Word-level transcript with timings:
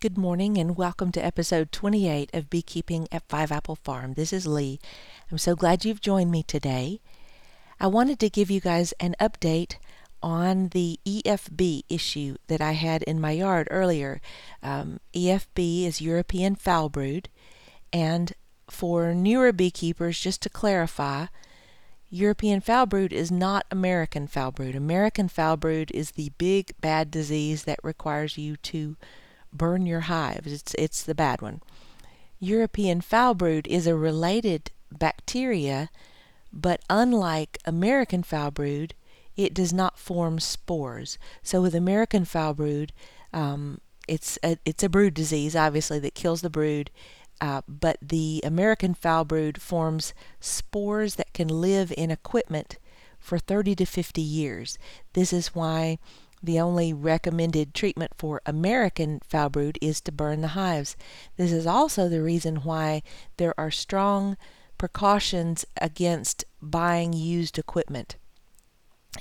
Good 0.00 0.16
morning 0.16 0.58
and 0.58 0.76
welcome 0.76 1.10
to 1.10 1.24
episode 1.24 1.72
28 1.72 2.30
of 2.32 2.48
Beekeeping 2.48 3.08
at 3.10 3.28
Five 3.28 3.50
Apple 3.50 3.74
Farm. 3.74 4.14
This 4.14 4.32
is 4.32 4.46
Lee. 4.46 4.78
I'm 5.28 5.38
so 5.38 5.56
glad 5.56 5.84
you've 5.84 6.00
joined 6.00 6.30
me 6.30 6.44
today. 6.44 7.00
I 7.80 7.88
wanted 7.88 8.20
to 8.20 8.30
give 8.30 8.48
you 8.48 8.60
guys 8.60 8.94
an 9.00 9.16
update 9.18 9.74
on 10.22 10.68
the 10.68 11.00
EFB 11.04 11.82
issue 11.88 12.36
that 12.46 12.60
I 12.60 12.72
had 12.74 13.02
in 13.02 13.20
my 13.20 13.32
yard 13.32 13.66
earlier. 13.72 14.20
Um, 14.62 15.00
EFB 15.14 15.84
is 15.86 16.00
European 16.00 16.54
foul 16.54 16.88
brood, 16.88 17.28
and 17.92 18.34
for 18.70 19.12
newer 19.12 19.52
beekeepers, 19.52 20.20
just 20.20 20.42
to 20.42 20.48
clarify, 20.48 21.26
European 22.08 22.60
foul 22.60 22.86
brood 22.86 23.12
is 23.12 23.32
not 23.32 23.66
American 23.68 24.28
foul 24.28 24.52
brood. 24.52 24.76
American 24.76 25.28
foul 25.28 25.56
brood 25.56 25.90
is 25.92 26.12
the 26.12 26.30
big 26.38 26.72
bad 26.80 27.10
disease 27.10 27.64
that 27.64 27.80
requires 27.82 28.38
you 28.38 28.56
to 28.58 28.96
burn 29.52 29.86
your 29.86 30.00
hives. 30.00 30.52
It's, 30.52 30.74
it's 30.74 31.02
the 31.02 31.14
bad 31.14 31.42
one. 31.42 31.60
European 32.40 33.00
foul 33.00 33.34
brood 33.34 33.66
is 33.66 33.86
a 33.86 33.96
related 33.96 34.70
bacteria, 34.92 35.90
but 36.52 36.80
unlike 36.88 37.58
American 37.64 38.22
foul 38.22 38.50
brood, 38.50 38.94
it 39.36 39.54
does 39.54 39.72
not 39.72 39.98
form 39.98 40.40
spores. 40.40 41.18
So 41.42 41.62
with 41.62 41.74
American 41.74 42.24
foul 42.24 42.54
brood, 42.54 42.92
um, 43.32 43.80
it's 44.06 44.38
a, 44.42 44.58
it's 44.64 44.82
a 44.82 44.88
brood 44.88 45.14
disease, 45.14 45.54
obviously, 45.54 45.98
that 46.00 46.14
kills 46.14 46.40
the 46.40 46.50
brood. 46.50 46.90
Uh, 47.40 47.62
but 47.68 47.98
the 48.02 48.40
American 48.44 48.94
foul 48.94 49.24
brood 49.24 49.60
forms 49.60 50.12
spores 50.40 51.14
that 51.16 51.32
can 51.32 51.46
live 51.46 51.92
in 51.96 52.10
equipment 52.10 52.78
for 53.20 53.38
30 53.38 53.76
to 53.76 53.84
50 53.84 54.20
years. 54.20 54.78
This 55.12 55.32
is 55.32 55.54
why 55.54 55.98
the 56.42 56.60
only 56.60 56.92
recommended 56.92 57.74
treatment 57.74 58.12
for 58.16 58.40
American 58.46 59.20
foul 59.28 59.48
brood 59.48 59.78
is 59.80 60.00
to 60.02 60.12
burn 60.12 60.40
the 60.40 60.48
hives. 60.48 60.96
This 61.36 61.52
is 61.52 61.66
also 61.66 62.08
the 62.08 62.22
reason 62.22 62.56
why 62.56 63.02
there 63.36 63.54
are 63.58 63.70
strong 63.70 64.36
precautions 64.76 65.64
against 65.80 66.44
buying 66.62 67.12
used 67.12 67.58
equipment. 67.58 68.16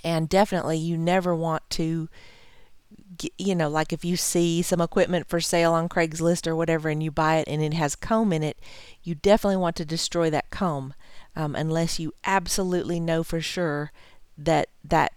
And 0.04 0.30
definitely, 0.30 0.78
you 0.78 0.98
never 0.98 1.36
want 1.36 1.68
to, 1.72 2.08
you 3.38 3.56
know, 3.56 3.70
like 3.70 3.92
if 3.92 4.06
you 4.06 4.16
see 4.16 4.62
some 4.62 4.82
equipment 4.82 5.28
for 5.28 5.40
sale 5.40 5.74
on 5.74 5.90
Craigslist 5.90 6.46
or 6.46 6.56
whatever 6.56 6.90
and 6.90 7.02
you 7.02 7.10
buy 7.10 7.38
it 7.38 7.48
and 7.48 7.64
it 7.64 7.74
has 7.74 7.96
comb 7.96 8.32
in 8.32 8.44
it, 8.44 8.60
you 9.02 9.16
definitely 9.16 9.58
want 9.58 9.76
to 9.78 9.86
destroy 9.86 10.30
that 10.30 10.52
comb 10.52 10.94
um, 11.36 11.56
unless 11.56 12.00
you 12.00 12.14
absolutely 12.24 13.00
know 13.00 13.24
for 13.24 13.42
sure 13.42 13.92
that 14.38 14.70
that 14.84 15.14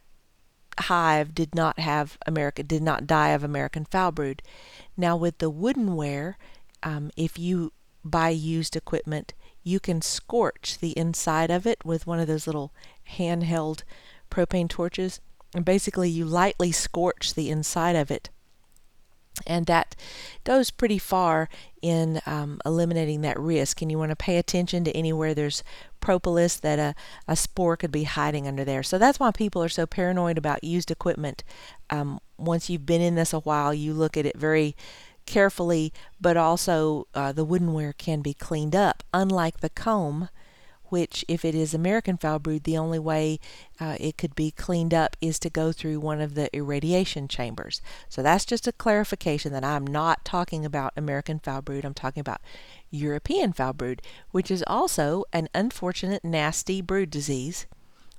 hive 0.78 1.34
did 1.34 1.54
not 1.54 1.78
have 1.78 2.18
America 2.26 2.62
did 2.62 2.82
not 2.82 3.06
die 3.06 3.30
of 3.30 3.44
American 3.44 3.84
foul 3.84 4.12
brood. 4.12 4.42
Now 4.96 5.16
with 5.16 5.38
the 5.38 5.50
woodenware, 5.50 6.34
um, 6.82 7.10
if 7.16 7.38
you 7.38 7.72
buy 8.04 8.30
used 8.30 8.76
equipment, 8.76 9.34
you 9.62 9.80
can 9.80 10.00
scorch 10.00 10.78
the 10.80 10.96
inside 10.96 11.50
of 11.50 11.66
it 11.66 11.84
with 11.84 12.06
one 12.06 12.18
of 12.18 12.26
those 12.26 12.46
little 12.46 12.72
handheld 13.16 13.82
propane 14.30 14.68
torches, 14.68 15.20
and 15.54 15.64
basically 15.64 16.08
you 16.08 16.24
lightly 16.24 16.72
scorch 16.72 17.34
the 17.34 17.50
inside 17.50 17.96
of 17.96 18.10
it 18.10 18.30
and 19.46 19.66
that 19.66 19.96
goes 20.44 20.70
pretty 20.70 20.98
far 20.98 21.48
in 21.82 22.20
um, 22.26 22.60
eliminating 22.64 23.20
that 23.22 23.38
risk. 23.38 23.80
And 23.80 23.90
you 23.90 23.98
want 23.98 24.10
to 24.10 24.16
pay 24.16 24.36
attention 24.36 24.84
to 24.84 24.96
anywhere 24.96 25.34
there's 25.34 25.62
propolis 26.00 26.56
that 26.56 26.78
a, 26.78 26.94
a 27.28 27.36
spore 27.36 27.76
could 27.76 27.92
be 27.92 28.04
hiding 28.04 28.46
under 28.46 28.64
there. 28.64 28.82
So 28.82 28.98
that's 28.98 29.20
why 29.20 29.30
people 29.30 29.62
are 29.62 29.68
so 29.68 29.86
paranoid 29.86 30.38
about 30.38 30.64
used 30.64 30.90
equipment. 30.90 31.44
Um, 31.90 32.20
once 32.38 32.70
you've 32.70 32.86
been 32.86 33.02
in 33.02 33.14
this 33.14 33.32
a 33.32 33.40
while, 33.40 33.74
you 33.74 33.92
look 33.92 34.16
at 34.16 34.26
it 34.26 34.36
very 34.36 34.76
carefully, 35.26 35.92
but 36.20 36.36
also 36.36 37.06
uh, 37.14 37.32
the 37.32 37.46
woodenware 37.46 37.96
can 37.96 38.20
be 38.20 38.34
cleaned 38.34 38.74
up. 38.74 39.02
Unlike 39.12 39.60
the 39.60 39.70
comb, 39.70 40.28
which, 40.90 41.24
if 41.28 41.44
it 41.44 41.54
is 41.54 41.72
American 41.72 42.16
foul 42.16 42.38
brood, 42.38 42.64
the 42.64 42.78
only 42.78 42.98
way 42.98 43.40
uh, 43.80 43.96
it 43.98 44.18
could 44.18 44.34
be 44.34 44.50
cleaned 44.50 44.92
up 44.92 45.16
is 45.20 45.38
to 45.38 45.50
go 45.50 45.72
through 45.72 46.00
one 46.00 46.20
of 46.20 46.34
the 46.34 46.54
irradiation 46.54 47.28
chambers. 47.28 47.80
So 48.08 48.22
that's 48.22 48.44
just 48.44 48.66
a 48.66 48.72
clarification 48.72 49.52
that 49.52 49.64
I'm 49.64 49.86
not 49.86 50.24
talking 50.24 50.64
about 50.64 50.92
American 50.96 51.38
foul 51.38 51.62
brood, 51.62 51.84
I'm 51.84 51.94
talking 51.94 52.20
about 52.20 52.40
European 52.90 53.52
foul 53.52 53.72
brood, 53.72 54.02
which 54.30 54.50
is 54.50 54.64
also 54.66 55.24
an 55.32 55.48
unfortunate, 55.54 56.24
nasty 56.24 56.80
brood 56.80 57.10
disease. 57.10 57.66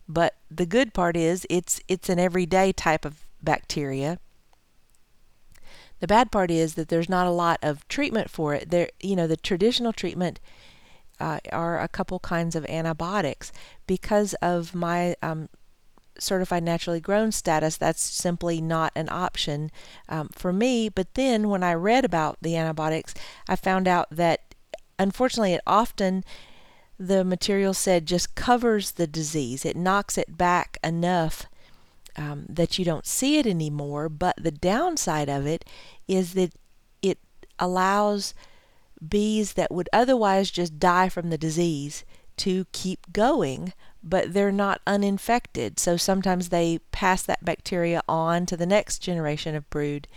But 0.08 0.36
the 0.50 0.66
good 0.66 0.94
part 0.94 1.16
is 1.16 1.46
it's 1.50 1.80
it's 1.88 2.10
an 2.10 2.20
everyday 2.20 2.74
type 2.74 3.06
of 3.06 3.26
bacteria. 3.42 4.20
The 6.00 6.08
bad 6.08 6.32
part 6.32 6.50
is 6.50 6.74
that 6.76 6.90
there's 6.90 7.10
not 7.10 7.28
a 7.28 7.32
lot 7.32 7.60
of 7.62 7.88
treatment 7.88 8.30
for 8.30 8.56
it. 8.56 8.72
There, 8.72 8.90
you 9.00 9.16
know, 9.16 9.28
the 9.28 9.38
traditional 9.38 9.94
treatment 9.94 10.40
uh, 11.22 11.40
are 11.52 11.80
a 11.80 11.88
couple 11.88 12.20
kinds 12.20 12.56
of 12.56 12.66
antibiotics. 12.66 13.52
Because 13.88 14.34
of 14.36 14.76
my 14.76 15.16
um, 15.22 15.48
certified 16.18 16.64
naturally 16.64 17.00
grown 17.00 17.32
status, 17.32 17.78
that's 17.78 18.02
simply 18.02 18.60
not 18.60 18.92
an 18.96 19.08
option 19.10 19.72
um, 20.10 20.30
for 20.34 20.52
me. 20.52 20.90
But 20.90 21.14
then 21.14 21.50
when 21.50 21.64
I 21.64 21.74
read 21.74 22.04
about 22.04 22.38
the 22.42 22.58
antibiotics, 22.58 23.14
I 23.48 23.56
found 23.56 23.88
out 23.88 24.08
that 24.12 24.56
unfortunately 25.00 25.54
it 25.54 25.62
often 25.66 26.24
the 27.00 27.24
material 27.24 27.74
said 27.74 28.06
just 28.06 28.36
covers 28.36 28.92
the 28.92 29.08
disease. 29.08 29.66
It 29.66 29.76
knocks 29.76 30.18
it 30.18 30.38
back 30.38 30.78
enough 30.84 31.46
um, 32.16 32.46
that 32.50 32.78
you 32.78 32.86
don't 32.86 33.08
see 33.08 33.38
it 33.38 33.48
anymore. 33.48 34.10
But 34.10 34.36
the 34.38 34.52
downside 34.52 35.30
of 35.30 35.48
it 35.48 35.66
is 36.08 36.34
that 36.34 36.54
it 37.02 37.18
allows 37.58 38.34
bees 39.08 39.54
that 39.54 39.72
would 39.72 39.90
otherwise 39.92 40.52
just 40.52 40.80
die 40.80 41.10
from 41.10 41.30
the 41.30 41.38
disease 41.38 42.06
to 42.38 42.66
keep 42.72 43.12
going, 43.14 43.74
but 44.04 44.34
they're 44.34 44.52
not 44.52 44.82
uninfected. 44.88 45.80
So 45.80 45.98
sometimes 45.98 46.50
they 46.50 46.80
pass 46.92 47.24
that 47.24 47.46
bacteria 47.46 48.02
on 48.08 48.46
to 48.48 48.58
the 48.58 48.66
next 48.66 49.00
generation 49.00 49.56
of 49.56 49.70
brood. 49.70 50.08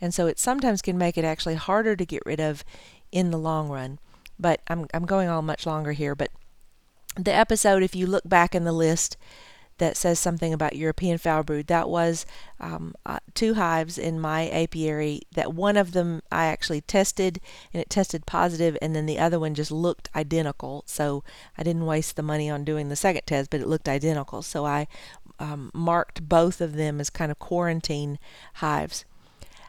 And 0.00 0.14
so 0.14 0.26
it 0.26 0.38
sometimes 0.38 0.82
can 0.82 0.96
make 0.96 1.18
it 1.18 1.24
actually 1.24 1.56
harder 1.56 1.96
to 1.96 2.06
get 2.06 2.22
rid 2.24 2.40
of 2.40 2.64
in 3.12 3.30
the 3.30 3.38
long 3.38 3.68
run. 3.68 3.98
But 4.38 4.60
I'm, 4.68 4.86
I'm 4.94 5.06
going 5.06 5.28
on 5.28 5.44
much 5.44 5.66
longer 5.66 5.92
here. 5.92 6.14
But 6.14 6.30
the 7.16 7.34
episode, 7.34 7.82
if 7.82 7.94
you 7.94 8.06
look 8.06 8.28
back 8.28 8.54
in 8.54 8.64
the 8.64 8.72
list, 8.72 9.16
that 9.78 9.96
says 9.96 10.18
something 10.18 10.52
about 10.52 10.76
European 10.76 11.18
foul 11.18 11.42
brood. 11.42 11.66
That 11.66 11.88
was 11.88 12.24
um, 12.60 12.94
uh, 13.04 13.18
two 13.34 13.54
hives 13.54 13.98
in 13.98 14.20
my 14.20 14.48
apiary. 14.48 15.22
That 15.32 15.52
one 15.52 15.76
of 15.76 15.92
them 15.92 16.22
I 16.30 16.46
actually 16.46 16.80
tested 16.82 17.40
and 17.72 17.80
it 17.80 17.90
tested 17.90 18.26
positive, 18.26 18.76
and 18.80 18.94
then 18.94 19.06
the 19.06 19.18
other 19.18 19.40
one 19.40 19.54
just 19.54 19.72
looked 19.72 20.10
identical. 20.14 20.84
So 20.86 21.24
I 21.58 21.62
didn't 21.62 21.86
waste 21.86 22.16
the 22.16 22.22
money 22.22 22.48
on 22.48 22.64
doing 22.64 22.88
the 22.88 22.96
second 22.96 23.22
test, 23.26 23.50
but 23.50 23.60
it 23.60 23.68
looked 23.68 23.88
identical. 23.88 24.42
So 24.42 24.64
I 24.64 24.86
um, 25.38 25.70
marked 25.74 26.28
both 26.28 26.60
of 26.60 26.74
them 26.74 27.00
as 27.00 27.10
kind 27.10 27.30
of 27.32 27.38
quarantine 27.38 28.18
hives. 28.54 29.04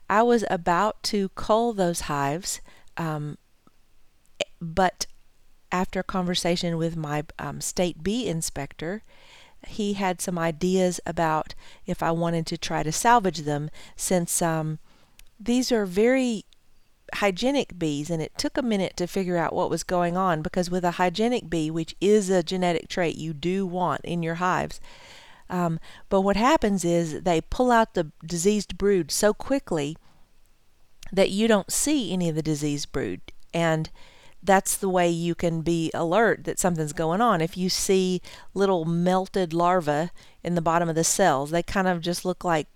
I 0.10 0.22
was 0.22 0.46
about 0.50 1.02
to 1.04 1.30
cull 1.30 1.74
those 1.74 2.02
hives, 2.02 2.62
um, 2.96 3.38
but 4.62 5.08
after 5.72 6.02
a 6.02 6.04
conversation 6.04 6.78
with 6.78 6.96
my 6.96 7.24
um, 7.40 7.60
state 7.60 8.04
bee 8.04 8.28
inspector, 8.28 9.04
he 9.68 9.94
had 9.94 10.22
some 10.22 10.38
ideas 10.38 11.00
about 11.06 11.56
if 11.86 12.02
I 12.04 12.12
wanted 12.12 12.46
to 12.48 12.58
try 12.58 12.84
to 12.84 12.92
salvage 12.92 13.40
them 13.40 13.70
since 13.96 14.42
um, 14.42 14.80
these 15.40 15.72
are 15.72 15.86
very 15.86 16.46
hygienic 17.16 17.78
bees 17.78 18.10
and 18.10 18.22
it 18.22 18.38
took 18.38 18.58
a 18.58 18.64
minute 18.64 18.98
to 18.98 19.08
figure 19.08 19.38
out 19.38 19.54
what 19.54 19.70
was 19.70 19.84
going 19.84 20.18
on 20.18 20.42
because 20.42 20.70
with 20.70 20.84
a 20.84 20.92
hygienic 20.92 21.50
bee 21.50 21.70
which 21.70 21.96
is 22.02 22.30
a 22.30 22.44
genetic 22.44 22.88
trait 22.90 23.16
you 23.16 23.32
do 23.32 23.66
want 23.66 24.02
in 24.04 24.24
your 24.24 24.36
hives 24.36 24.82
um, 25.50 25.80
but 26.10 26.22
what 26.22 26.36
happens 26.36 26.84
is 26.84 27.22
they 27.22 27.42
pull 27.42 27.72
out 27.72 27.94
the 27.94 28.12
diseased 28.26 28.78
brood 28.78 29.12
so 29.12 29.34
quickly 29.34 29.96
that 31.12 31.30
you 31.30 31.48
don't 31.48 31.72
see 31.72 32.12
any 32.12 32.30
of 32.30 32.36
the 32.36 32.42
diseased 32.42 32.92
brood. 32.92 33.22
And 33.54 33.90
that's 34.46 34.78
the 34.78 34.90
way 34.90 35.10
you 35.10 35.36
can 35.36 35.62
be 35.62 35.92
alert 35.94 36.44
that 36.44 36.60
something's 36.60 36.94
going 36.94 37.22
on. 37.22 37.42
If 37.42 37.58
you 37.58 37.70
see 37.70 38.22
little 38.54 38.86
melted 38.86 39.54
larvae 39.54 40.10
in 40.44 40.56
the 40.56 40.62
bottom 40.62 40.88
of 40.90 40.96
the 40.96 41.04
cells, 41.04 41.52
they 41.52 41.64
kind 41.64 41.88
of 41.88 42.02
just 42.02 42.26
look 42.26 42.44
like 42.44 42.68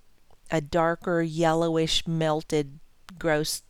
a 0.51 0.62
darker 0.62 1.21
yellowish 1.21 2.07
melted 2.07 2.80
gross 3.18 3.62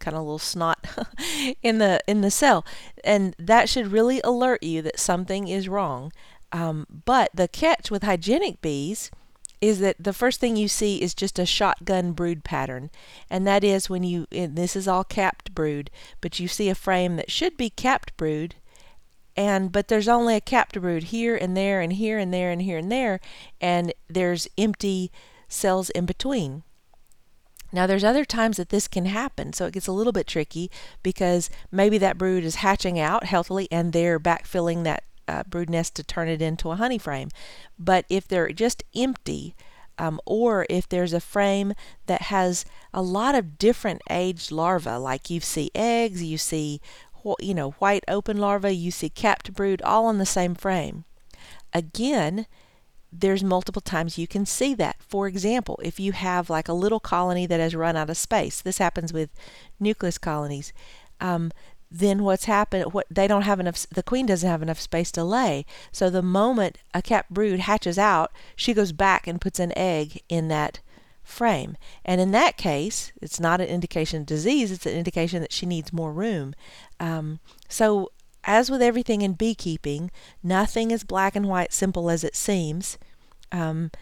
kind 0.00 0.16
of 0.16 0.22
little 0.24 0.38
snot 0.38 0.84
in 1.62 1.78
the 1.78 2.00
in 2.08 2.22
the 2.22 2.30
cell 2.30 2.66
and 3.04 3.36
that 3.38 3.68
should 3.68 3.86
really 3.86 4.20
alert 4.24 4.60
you 4.62 4.82
that 4.82 4.98
something 4.98 5.46
is 5.46 5.68
wrong 5.68 6.12
um, 6.50 6.86
but 7.04 7.30
the 7.32 7.46
catch 7.46 7.88
with 7.88 8.02
hygienic 8.02 8.60
bees 8.60 9.12
is 9.62 9.78
that 9.78 9.96
the 9.98 10.12
first 10.12 10.40
thing 10.40 10.56
you 10.56 10.66
see 10.66 11.00
is 11.00 11.14
just 11.14 11.38
a 11.38 11.46
shotgun 11.46 12.12
brood 12.12 12.42
pattern. 12.42 12.90
And 13.30 13.46
that 13.46 13.62
is 13.62 13.88
when 13.88 14.02
you, 14.02 14.26
this 14.30 14.74
is 14.74 14.88
all 14.88 15.04
capped 15.04 15.54
brood, 15.54 15.88
but 16.20 16.40
you 16.40 16.48
see 16.48 16.68
a 16.68 16.74
frame 16.74 17.14
that 17.14 17.30
should 17.30 17.56
be 17.56 17.70
capped 17.70 18.14
brood. 18.16 18.56
And 19.36 19.70
but 19.70 19.86
there's 19.86 20.08
only 20.08 20.34
a 20.34 20.40
capped 20.40 20.78
brood 20.78 21.04
here 21.04 21.36
and 21.36 21.56
there 21.56 21.80
and 21.80 21.92
here 21.92 22.18
and 22.18 22.34
there 22.34 22.50
and 22.50 22.60
here 22.60 22.76
and 22.76 22.90
there, 22.92 23.20
and 23.60 23.94
there's 24.08 24.48
empty 24.58 25.10
cells 25.48 25.90
in 25.90 26.06
between. 26.06 26.64
Now, 27.74 27.86
there's 27.86 28.04
other 28.04 28.26
times 28.26 28.58
that 28.58 28.68
this 28.68 28.86
can 28.86 29.06
happen, 29.06 29.54
so 29.54 29.64
it 29.64 29.72
gets 29.72 29.86
a 29.86 29.92
little 29.92 30.12
bit 30.12 30.26
tricky 30.26 30.70
because 31.02 31.48
maybe 31.70 31.96
that 31.98 32.18
brood 32.18 32.44
is 32.44 32.56
hatching 32.56 33.00
out 33.00 33.24
healthily 33.24 33.68
and 33.70 33.92
they're 33.94 34.20
backfilling 34.20 34.84
that 34.84 35.04
uh, 35.28 35.42
brood 35.44 35.70
nest 35.70 35.94
to 35.96 36.04
turn 36.04 36.28
it 36.28 36.42
into 36.42 36.70
a 36.70 36.76
honey 36.76 36.98
frame. 36.98 37.28
But 37.78 38.04
if 38.08 38.26
they're 38.26 38.52
just 38.52 38.82
empty, 38.94 39.54
um, 39.98 40.20
or 40.24 40.66
if 40.70 40.88
there's 40.88 41.12
a 41.12 41.20
frame 41.20 41.74
that 42.06 42.22
has 42.22 42.64
a 42.92 43.02
lot 43.02 43.34
of 43.34 43.58
different 43.58 44.02
aged 44.10 44.50
larvae, 44.50 44.90
like 44.90 45.30
you 45.30 45.40
see 45.40 45.70
eggs, 45.74 46.22
you 46.22 46.38
see 46.38 46.80
you 47.38 47.54
know 47.54 47.70
white 47.72 48.04
open 48.08 48.36
larvae, 48.38 48.74
you 48.74 48.90
see 48.90 49.08
capped 49.08 49.54
brood, 49.54 49.80
all 49.82 50.06
on 50.06 50.18
the 50.18 50.26
same 50.26 50.54
frame. 50.54 51.04
Again, 51.72 52.46
there's 53.12 53.44
multiple 53.44 53.82
times 53.82 54.16
you 54.18 54.26
can 54.26 54.46
see 54.46 54.74
that. 54.74 54.96
For 55.00 55.28
example, 55.28 55.78
if 55.82 56.00
you 56.00 56.12
have 56.12 56.48
like 56.48 56.68
a 56.68 56.72
little 56.72 57.00
colony 57.00 57.46
that 57.46 57.60
has 57.60 57.74
run 57.74 57.96
out 57.96 58.10
of 58.10 58.16
space, 58.16 58.60
this 58.62 58.78
happens 58.78 59.12
with 59.12 59.30
nucleus 59.78 60.18
colonies. 60.18 60.72
Um, 61.20 61.52
then 61.92 62.22
what's 62.22 62.46
happened 62.46 62.92
what 62.92 63.06
they 63.10 63.28
don't 63.28 63.42
have 63.42 63.60
enough 63.60 63.86
the 63.90 64.02
queen 64.02 64.26
doesn't 64.26 64.48
have 64.48 64.62
enough 64.62 64.80
space 64.80 65.12
to 65.12 65.22
lay. 65.22 65.66
So 65.92 66.08
the 66.08 66.22
moment 66.22 66.78
a 66.94 67.02
capped 67.02 67.30
brood 67.30 67.60
hatches 67.60 67.98
out 67.98 68.32
she 68.56 68.72
goes 68.72 68.92
back 68.92 69.26
and 69.26 69.40
puts 69.40 69.60
an 69.60 69.76
egg 69.76 70.22
in 70.28 70.48
that 70.48 70.80
frame. 71.22 71.76
And 72.04 72.20
in 72.20 72.30
that 72.32 72.56
case 72.56 73.12
it's 73.20 73.38
not 73.38 73.60
an 73.60 73.68
indication 73.68 74.22
of 74.22 74.26
disease 74.26 74.72
it's 74.72 74.86
an 74.86 74.96
indication 74.96 75.42
that 75.42 75.52
she 75.52 75.66
needs 75.66 75.92
more 75.92 76.12
room. 76.12 76.54
Um, 76.98 77.40
so 77.68 78.10
as 78.44 78.70
with 78.70 78.82
everything 78.82 79.22
in 79.22 79.34
beekeeping, 79.34 80.10
nothing 80.42 80.90
is 80.90 81.04
black 81.04 81.36
and 81.36 81.48
white 81.48 81.72
simple 81.72 82.10
as 82.10 82.24
it 82.24 82.34
seems. 82.34 82.98
Um, 83.52 83.92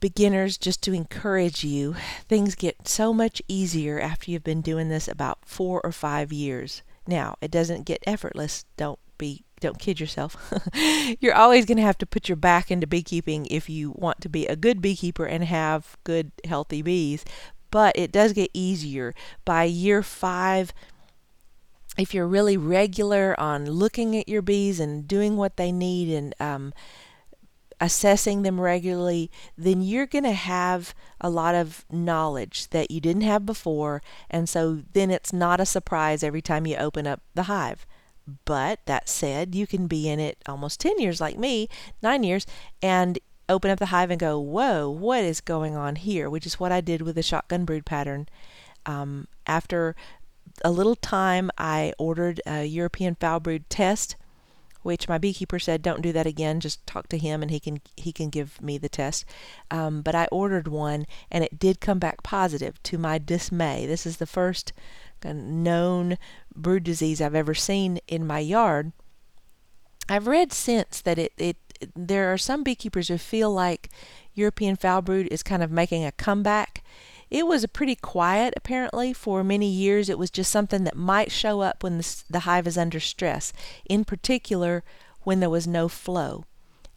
beginners, 0.00 0.58
just 0.58 0.82
to 0.82 0.92
encourage 0.92 1.64
you, 1.64 1.94
things 2.28 2.54
get 2.54 2.88
so 2.88 3.12
much 3.12 3.42
easier 3.48 4.00
after 4.00 4.30
you've 4.30 4.44
been 4.44 4.62
doing 4.62 4.88
this 4.88 5.08
about 5.08 5.38
four 5.44 5.80
or 5.82 5.92
five 5.92 6.32
years. 6.32 6.82
Now, 7.06 7.36
it 7.40 7.50
doesn't 7.50 7.84
get 7.84 8.02
effortless. 8.06 8.64
Don't 8.76 8.98
be 9.18 9.44
don't 9.60 9.78
kid 9.78 9.98
yourself. 9.98 10.36
You're 11.20 11.34
always 11.34 11.64
going 11.64 11.78
to 11.78 11.82
have 11.82 11.98
to 11.98 12.06
put 12.06 12.28
your 12.28 12.36
back 12.36 12.70
into 12.70 12.86
beekeeping 12.86 13.46
if 13.46 13.70
you 13.70 13.92
want 13.96 14.20
to 14.20 14.28
be 14.28 14.46
a 14.46 14.56
good 14.56 14.82
beekeeper 14.82 15.24
and 15.24 15.44
have 15.44 15.96
good, 16.04 16.30
healthy 16.44 16.82
bees. 16.82 17.24
But 17.70 17.96
it 17.96 18.12
does 18.12 18.32
get 18.32 18.50
easier. 18.52 19.14
By 19.44 19.64
year 19.64 20.02
five, 20.02 20.74
if 21.98 22.12
you're 22.12 22.26
really 22.26 22.56
regular 22.56 23.38
on 23.40 23.70
looking 23.70 24.16
at 24.16 24.28
your 24.28 24.42
bees 24.42 24.78
and 24.78 25.08
doing 25.08 25.36
what 25.36 25.56
they 25.56 25.72
need 25.72 26.12
and 26.12 26.34
um, 26.38 26.74
assessing 27.80 28.42
them 28.42 28.60
regularly, 28.60 29.30
then 29.56 29.82
you're 29.82 30.06
going 30.06 30.24
to 30.24 30.32
have 30.32 30.94
a 31.20 31.28
lot 31.28 31.54
of 31.54 31.84
knowledge 31.90 32.68
that 32.70 32.90
you 32.90 33.00
didn't 33.00 33.22
have 33.22 33.44
before. 33.44 34.02
And 34.30 34.48
so 34.48 34.82
then 34.92 35.10
it's 35.10 35.32
not 35.32 35.60
a 35.60 35.66
surprise 35.66 36.22
every 36.22 36.42
time 36.42 36.66
you 36.66 36.76
open 36.76 37.06
up 37.06 37.20
the 37.34 37.44
hive. 37.44 37.86
But 38.44 38.80
that 38.86 39.08
said, 39.08 39.54
you 39.54 39.66
can 39.66 39.86
be 39.86 40.08
in 40.08 40.18
it 40.18 40.38
almost 40.46 40.80
10 40.80 40.98
years, 40.98 41.20
like 41.20 41.38
me, 41.38 41.68
nine 42.02 42.24
years, 42.24 42.46
and 42.82 43.18
open 43.48 43.70
up 43.70 43.78
the 43.78 43.86
hive 43.86 44.10
and 44.10 44.18
go, 44.18 44.38
whoa, 44.38 44.88
what 44.88 45.22
is 45.22 45.40
going 45.40 45.76
on 45.76 45.96
here? 45.96 46.28
Which 46.28 46.46
is 46.46 46.58
what 46.58 46.72
I 46.72 46.80
did 46.80 47.02
with 47.02 47.14
the 47.14 47.22
shotgun 47.22 47.64
brood 47.64 47.86
pattern. 47.86 48.28
Um, 48.84 49.28
after 49.46 49.94
a 50.64 50.70
little 50.70 50.96
time, 50.96 51.50
I 51.56 51.92
ordered 51.98 52.40
a 52.46 52.64
European 52.64 53.14
foul 53.14 53.40
brood 53.40 53.68
test, 53.68 54.16
which 54.86 55.08
my 55.08 55.18
beekeeper 55.18 55.58
said, 55.58 55.82
"Don't 55.82 56.00
do 56.00 56.12
that 56.12 56.26
again. 56.26 56.60
Just 56.60 56.86
talk 56.86 57.08
to 57.08 57.18
him, 57.18 57.42
and 57.42 57.50
he 57.50 57.60
can 57.60 57.80
he 57.96 58.12
can 58.12 58.30
give 58.30 58.62
me 58.62 58.78
the 58.78 58.88
test." 58.88 59.24
Um, 59.70 60.00
but 60.00 60.14
I 60.14 60.28
ordered 60.30 60.68
one, 60.68 61.06
and 61.30 61.44
it 61.44 61.58
did 61.58 61.80
come 61.80 61.98
back 61.98 62.22
positive. 62.22 62.82
To 62.84 62.96
my 62.96 63.18
dismay, 63.18 63.84
this 63.84 64.06
is 64.06 64.16
the 64.16 64.26
first 64.26 64.72
known 65.24 66.16
brood 66.54 66.84
disease 66.84 67.20
I've 67.20 67.34
ever 67.34 67.54
seen 67.54 67.98
in 68.06 68.26
my 68.26 68.38
yard. 68.38 68.92
I've 70.08 70.28
read 70.28 70.52
since 70.52 71.00
that 71.00 71.18
it, 71.18 71.32
it 71.36 71.56
there 71.94 72.32
are 72.32 72.38
some 72.38 72.62
beekeepers 72.62 73.08
who 73.08 73.18
feel 73.18 73.52
like 73.52 73.90
European 74.34 74.76
foul 74.76 75.02
brood 75.02 75.28
is 75.30 75.42
kind 75.42 75.62
of 75.62 75.70
making 75.70 76.04
a 76.04 76.12
comeback 76.12 76.84
it 77.30 77.46
was 77.46 77.64
a 77.64 77.68
pretty 77.68 77.96
quiet, 77.96 78.54
apparently, 78.56 79.12
for 79.12 79.42
many 79.42 79.68
years. 79.68 80.08
It 80.08 80.18
was 80.18 80.30
just 80.30 80.50
something 80.50 80.84
that 80.84 80.96
might 80.96 81.32
show 81.32 81.60
up 81.60 81.82
when 81.82 81.98
the, 81.98 82.22
the 82.30 82.40
hive 82.40 82.66
is 82.66 82.78
under 82.78 83.00
stress, 83.00 83.52
in 83.88 84.04
particular 84.04 84.84
when 85.22 85.40
there 85.40 85.50
was 85.50 85.66
no 85.66 85.88
flow. 85.88 86.44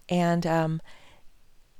And 0.07 0.45
um, 0.45 0.81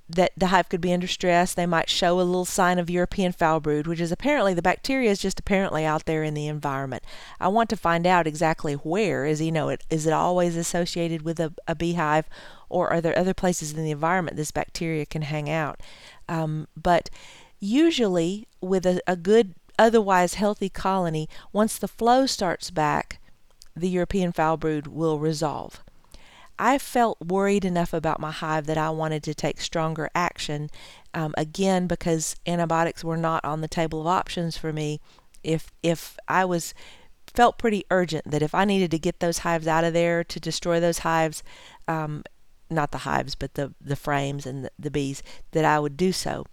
that 0.10 0.32
the 0.36 0.48
hive 0.48 0.68
could 0.68 0.82
be 0.82 0.92
under 0.92 1.08
stress. 1.08 1.54
They 1.54 1.68
might 1.68 1.90
show 1.90 2.20
a 2.20 2.24
little 2.24 2.46
sign 2.46 2.80
of 2.80 2.90
European 2.90 3.32
foul 3.32 3.60
brood, 3.60 3.86
which 3.86 4.02
is 4.02 4.12
apparently 4.12 4.56
the 4.56 4.62
bacteria 4.62 5.12
is 5.12 5.20
just 5.20 5.40
apparently 5.40 5.86
out 5.86 6.06
there 6.06 6.24
in 6.24 6.34
the 6.34 6.48
environment. 6.48 7.04
I 7.40 7.50
want 7.50 7.70
to 7.70 7.78
find 7.78 8.08
out 8.08 8.26
exactly 8.26 8.74
where. 8.74 9.26
Is 9.26 9.42
you 9.42 9.52
know, 9.52 9.70
it 9.70 9.84
is 9.92 10.08
it 10.08 10.14
always 10.14 10.56
associated 10.56 11.22
with 11.22 11.40
a, 11.40 11.54
a 11.68 11.76
beehive, 11.76 12.28
or 12.68 12.90
are 12.90 13.02
there 13.02 13.18
other 13.18 13.36
places 13.36 13.74
in 13.74 13.84
the 13.84 13.92
environment 13.92 14.38
this 14.38 14.52
bacteria 14.52 15.06
can 15.06 15.22
hang 15.22 15.50
out? 15.50 15.80
Um, 16.28 16.68
but 16.76 17.12
Usually, 17.60 18.48
with 18.62 18.86
a, 18.86 19.02
a 19.06 19.16
good, 19.16 19.54
otherwise 19.78 20.36
healthy 20.36 20.70
colony, 20.70 21.28
once 21.52 21.78
the 21.78 21.88
flow 21.88 22.26
starts 22.26 22.72
back, 22.72 23.20
the 23.76 23.90
European 23.90 24.32
foul 24.32 24.58
brood 24.58 24.88
will 24.88 25.20
resolve. 25.20 25.84
I 26.58 26.78
felt 26.78 27.22
worried 27.22 27.64
enough 27.64 27.94
about 27.94 28.20
my 28.20 28.32
hive 28.32 28.66
that 28.66 28.78
I 28.78 28.90
wanted 28.90 29.24
to 29.24 29.34
take 29.34 29.62
stronger 29.62 30.10
action. 30.14 30.70
Um, 31.14 31.34
again, 31.38 31.88
because 31.88 32.36
antibiotics 32.46 33.04
were 33.04 33.18
not 33.18 33.44
on 33.46 33.62
the 33.62 33.70
table 33.70 34.02
of 34.02 34.08
options 34.08 34.58
for 34.58 34.74
me. 34.74 35.00
If 35.42 35.72
if 35.82 36.18
I 36.28 36.44
was 36.44 36.74
felt 37.34 37.58
pretty 37.58 37.86
urgent 37.90 38.30
that 38.30 38.42
if 38.42 38.54
I 38.54 38.66
needed 38.66 38.92
to 38.92 39.00
get 39.00 39.22
those 39.22 39.40
hives 39.40 39.68
out 39.68 39.86
of 39.86 39.94
there 39.94 40.24
to 40.26 40.40
destroy 40.40 40.82
those 40.82 41.00
hives, 41.00 41.44
um, 41.88 42.24
not 42.70 42.92
the 42.92 43.00
hives, 43.00 43.36
but 43.36 43.54
the 43.54 43.74
the 43.80 43.96
frames 43.96 44.46
and 44.46 44.66
the, 44.66 44.72
the 44.78 44.92
bees, 44.92 45.24
that 45.52 45.64
I 45.64 45.80
would 45.80 45.96
do 45.96 46.12
so. 46.12 46.46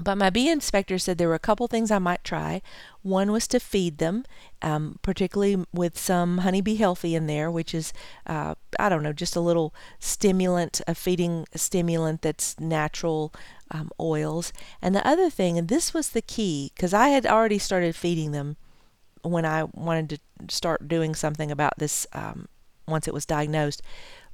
But 0.00 0.18
my 0.18 0.28
bee 0.28 0.48
inspector 0.48 0.98
said 0.98 1.18
there 1.18 1.28
were 1.28 1.34
a 1.34 1.38
couple 1.38 1.68
things 1.68 1.90
I 1.90 2.00
might 2.00 2.24
try. 2.24 2.62
One 3.02 3.30
was 3.30 3.46
to 3.48 3.60
feed 3.60 3.98
them, 3.98 4.24
um, 4.60 4.98
particularly 5.02 5.64
with 5.72 5.96
some 5.96 6.38
Honey-B-Healthy 6.38 7.14
in 7.14 7.28
there, 7.28 7.48
which 7.48 7.72
is, 7.72 7.92
uh, 8.26 8.56
I 8.78 8.88
don't 8.88 9.04
know, 9.04 9.12
just 9.12 9.36
a 9.36 9.40
little 9.40 9.72
stimulant, 10.00 10.80
a 10.88 10.96
feeding 10.96 11.46
stimulant 11.54 12.22
that's 12.22 12.58
natural 12.58 13.32
um, 13.70 13.90
oils. 14.00 14.52
And 14.82 14.96
the 14.96 15.06
other 15.06 15.30
thing, 15.30 15.58
and 15.58 15.68
this 15.68 15.94
was 15.94 16.10
the 16.10 16.22
key, 16.22 16.72
because 16.74 16.92
I 16.92 17.10
had 17.10 17.24
already 17.24 17.58
started 17.58 17.94
feeding 17.94 18.32
them 18.32 18.56
when 19.22 19.46
I 19.46 19.64
wanted 19.72 20.08
to 20.10 20.18
start 20.54 20.88
doing 20.88 21.14
something 21.14 21.52
about 21.52 21.78
this 21.78 22.04
um, 22.12 22.48
once 22.88 23.06
it 23.06 23.14
was 23.14 23.26
diagnosed. 23.26 23.80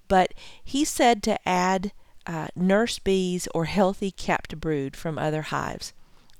But 0.09 0.33
he 0.64 0.87
said 0.87 1.23
to 1.25 1.49
add 1.49 1.93
uh, 2.27 2.49
nurse 2.55 2.99
bees 2.99 3.49
or 3.55 3.65
healthy 3.65 4.11
capped 4.11 4.61
brood 4.61 4.97
from 4.97 5.19
other 5.19 5.43
hives. 5.43 5.93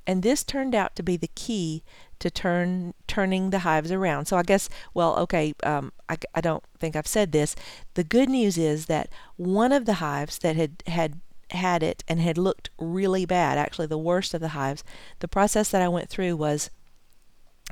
And 0.07 0.23
this 0.23 0.45
turned 0.45 0.75
out 0.75 0.97
to 0.97 1.03
be 1.03 1.17
the 1.17 1.31
key 1.35 1.83
to 2.19 2.31
turn 2.31 2.95
turning 3.07 3.51
the 3.51 3.61
hives 3.61 3.93
around. 3.93 4.27
So 4.27 4.37
I 4.37 4.43
guess, 4.43 4.69
well, 4.93 5.17
okay, 5.21 5.55
um, 5.63 5.93
I, 6.09 6.17
I 6.35 6.41
don't 6.41 6.65
think 6.79 6.97
I've 6.97 7.07
said 7.07 7.33
this. 7.33 7.55
The 7.95 8.05
good 8.05 8.29
news 8.29 8.59
is 8.59 8.87
that 8.87 9.09
one 9.37 9.73
of 9.73 9.87
the 9.87 9.95
hives 9.95 10.39
that 10.39 10.57
had 10.57 10.83
had 10.87 11.21
had 11.51 11.83
it 11.83 12.05
and 12.09 12.21
had 12.21 12.39
looked 12.39 12.71
really 12.79 13.27
bad, 13.27 13.59
actually 13.59 13.87
the 13.87 13.99
worst 13.99 14.35
of 14.35 14.41
the 14.41 14.49
hives, 14.49 14.85
the 15.19 15.29
process 15.29 15.71
that 15.71 15.83
I 15.83 15.89
went 15.89 16.09
through 16.09 16.37
was 16.37 16.71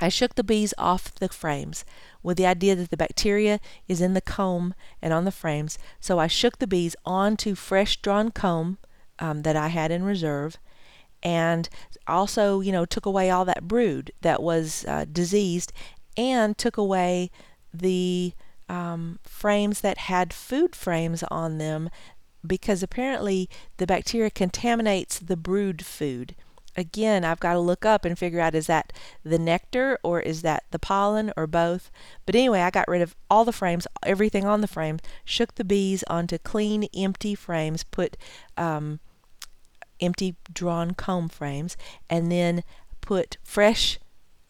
I 0.01 0.09
shook 0.09 0.35
the 0.35 0.45
bees 0.45 0.75
off 0.79 1.15
the 1.15 1.29
frames 1.29 1.85
with 2.23 2.37
the 2.37 2.47
idea 2.47 2.77
that 2.77 2.91
the 2.91 2.97
bacteria 2.97 3.61
is 3.89 4.01
in 4.01 4.15
the 4.15 4.21
comb 4.21 4.75
and 5.03 5.13
on 5.13 5.25
the 5.25 5.33
frames. 5.33 5.79
So 6.01 6.19
I 6.19 6.27
shook 6.27 6.59
the 6.59 6.67
bees 6.67 6.95
onto 7.05 7.55
fresh 7.55 7.97
drawn 7.99 8.31
comb 8.31 8.79
um, 9.19 9.43
that 9.43 9.57
I 9.57 9.69
had 9.69 9.91
in 9.91 10.05
reserve 10.05 10.59
and 11.23 11.69
also, 12.07 12.61
you 12.61 12.73
know, 12.73 12.85
took 12.85 13.07
away 13.07 13.31
all 13.31 13.45
that 13.45 13.67
brood 13.67 14.13
that 14.21 14.43
was 14.43 14.85
uh, 14.87 15.05
diseased 15.11 15.73
and 16.17 16.57
took 16.57 16.77
away 16.77 17.31
the 17.75 18.33
um, 18.69 19.19
frames 19.25 19.81
that 19.81 19.99
had 19.99 20.33
food 20.33 20.77
frames 20.77 21.23
on 21.25 21.59
them 21.59 21.91
because 22.47 22.83
apparently 22.83 23.49
the 23.79 23.87
bacteria 23.87 24.31
contaminates 24.31 25.19
the 25.19 25.37
brood 25.37 25.85
food 25.85 26.37
again, 26.79 27.25
I've 27.25 27.41
got 27.41 27.55
to 27.55 27.59
look 27.59 27.85
up 27.85 28.05
and 28.05 28.19
figure 28.19 28.41
out 28.41 28.55
is 28.55 28.67
that 28.67 28.93
the 29.25 29.39
nectar 29.39 29.99
or 30.03 30.21
is 30.21 30.43
that 30.43 30.65
the 30.71 30.79
pollen 30.79 31.33
or 31.37 31.47
both. 31.47 31.91
But 32.27 32.35
anyway, 32.35 32.61
I 32.61 32.71
got 32.71 32.89
rid 32.89 33.03
of 33.03 33.15
all 33.31 33.45
the 33.45 33.53
frames, 33.53 33.87
everything 34.05 34.47
on 34.47 34.61
the 34.61 34.69
frame, 34.69 34.99
shook 35.25 35.55
the 35.55 35.65
bees 35.65 36.05
onto 36.05 36.39
clean, 36.39 36.85
empty 36.97 37.35
frames, 37.35 37.85
put 37.85 38.17
um, 38.57 39.01
empty 40.01 40.37
drawn 40.53 40.93
comb 40.93 41.29
frames, 41.29 41.77
and 42.09 42.31
then 42.31 42.63
put 43.01 43.39
fresh 43.43 43.99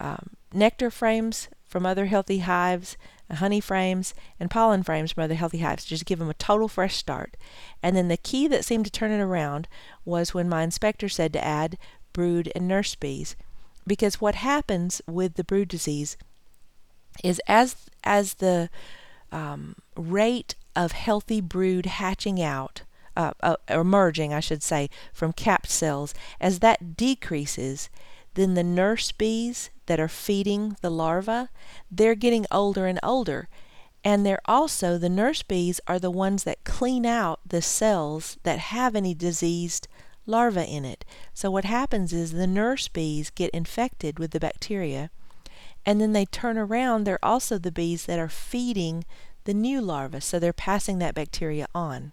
um, 0.01 0.31
nectar 0.53 0.91
frames 0.91 1.49
from 1.67 1.85
other 1.85 2.07
healthy 2.07 2.39
hives 2.39 2.97
honey 3.37 3.61
frames, 3.61 4.15
and 4.41 4.51
pollen 4.51 4.83
frames 4.83 5.13
from 5.13 5.25
other 5.25 5.35
healthy 5.35 5.59
hives. 5.59 5.85
Just 5.85 6.07
give 6.07 6.19
them 6.19 6.31
a 6.31 6.35
total 6.35 6.69
fresh 6.69 6.97
start. 6.97 7.37
And 7.83 7.97
then 7.97 8.09
the 8.09 8.17
key 8.17 8.49
that 8.49 8.65
seemed 8.65 8.87
to 8.87 8.91
turn 8.91 9.11
it 9.11 9.21
around 9.21 9.69
was 10.05 10.33
when 10.33 10.49
my 10.49 10.63
inspector 10.63 11.09
said 11.09 11.33
to 11.35 11.45
add 11.45 11.79
brood 12.13 12.51
and 12.55 12.69
nurse 12.69 12.95
bees. 12.95 13.37
Because 13.87 14.21
what 14.21 14.35
happens 14.35 15.01
with 15.07 15.35
the 15.35 15.45
brood 15.45 15.69
disease 15.69 16.17
is 17.25 17.41
as 17.47 17.77
as 18.05 18.35
the 18.35 18.71
um, 19.33 19.77
rate 19.97 20.55
of 20.77 20.93
healthy 20.93 21.41
brood 21.41 21.87
hatching 21.87 22.41
out, 22.41 22.83
uh, 23.17 23.33
uh, 23.43 23.57
emerging, 23.69 24.33
I 24.33 24.41
should 24.41 24.63
say, 24.63 24.89
from 25.13 25.33
capped 25.33 25.69
cells, 25.69 26.15
as 26.41 26.61
that 26.61 26.97
decreases, 26.97 27.91
then 28.35 28.55
the 28.55 28.63
nurse 28.63 29.11
bees 29.11 29.71
that 29.87 29.99
are 29.99 30.09
feeding 30.09 30.77
the 30.81 30.91
larva, 30.91 31.51
they're 31.91 32.15
getting 32.15 32.47
older 32.51 32.87
and 32.87 33.01
older. 33.03 33.49
And 34.05 34.25
they're 34.25 34.41
also, 34.45 34.97
the 34.97 35.09
nurse 35.09 35.43
bees 35.43 35.81
are 35.89 35.99
the 35.99 36.11
ones 36.11 36.45
that 36.45 36.63
clean 36.63 37.05
out 37.05 37.41
the 37.45 37.61
cells 37.61 38.39
that 38.45 38.59
have 38.59 38.95
any 38.95 39.15
diseased 39.15 39.89
larva 40.29 40.65
in 40.65 40.85
it. 40.85 41.05
So 41.35 41.51
what 41.51 41.65
happens 41.65 42.13
is 42.13 42.33
the 42.33 42.47
nurse 42.47 42.87
bees 42.89 43.31
get 43.31 43.51
infected 43.51 44.19
with 44.19 44.31
the 44.33 44.41
bacteria 44.41 45.11
and 45.89 46.01
then 46.01 46.13
they 46.13 46.27
turn 46.27 46.59
around, 46.59 47.05
they're 47.05 47.25
also 47.25 47.57
the 47.57 47.73
bees 47.73 48.05
that 48.05 48.19
are 48.19 48.29
feeding 48.29 49.05
the 49.45 49.55
new 49.55 49.81
larva, 49.81 50.21
so 50.21 50.39
they're 50.39 50.53
passing 50.53 50.99
that 50.99 51.15
bacteria 51.15 51.67
on. 51.75 52.13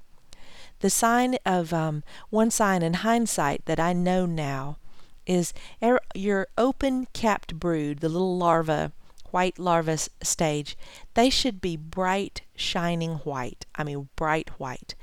The 0.79 0.89
sign 0.89 1.35
of 1.45 1.73
um, 1.73 2.03
one 2.29 2.51
sign 2.51 2.83
in 2.83 2.93
hindsight 2.93 3.65
that 3.65 3.79
I 3.79 3.91
know 3.91 4.25
now 4.25 4.77
is 5.25 5.53
er, 5.83 5.99
your 6.13 6.47
open 6.57 7.07
capped 7.11 7.59
brood, 7.59 7.99
the 7.99 8.07
little 8.07 8.37
larva, 8.37 8.93
white 9.31 9.59
larva 9.59 9.97
stage, 10.23 10.77
they 11.13 11.29
should 11.29 11.59
be 11.59 11.75
bright, 11.75 12.43
shining 12.55 13.15
white. 13.25 13.65
I 13.75 13.83
mean, 13.83 14.07
bright 14.15 14.49
white. 14.57 14.95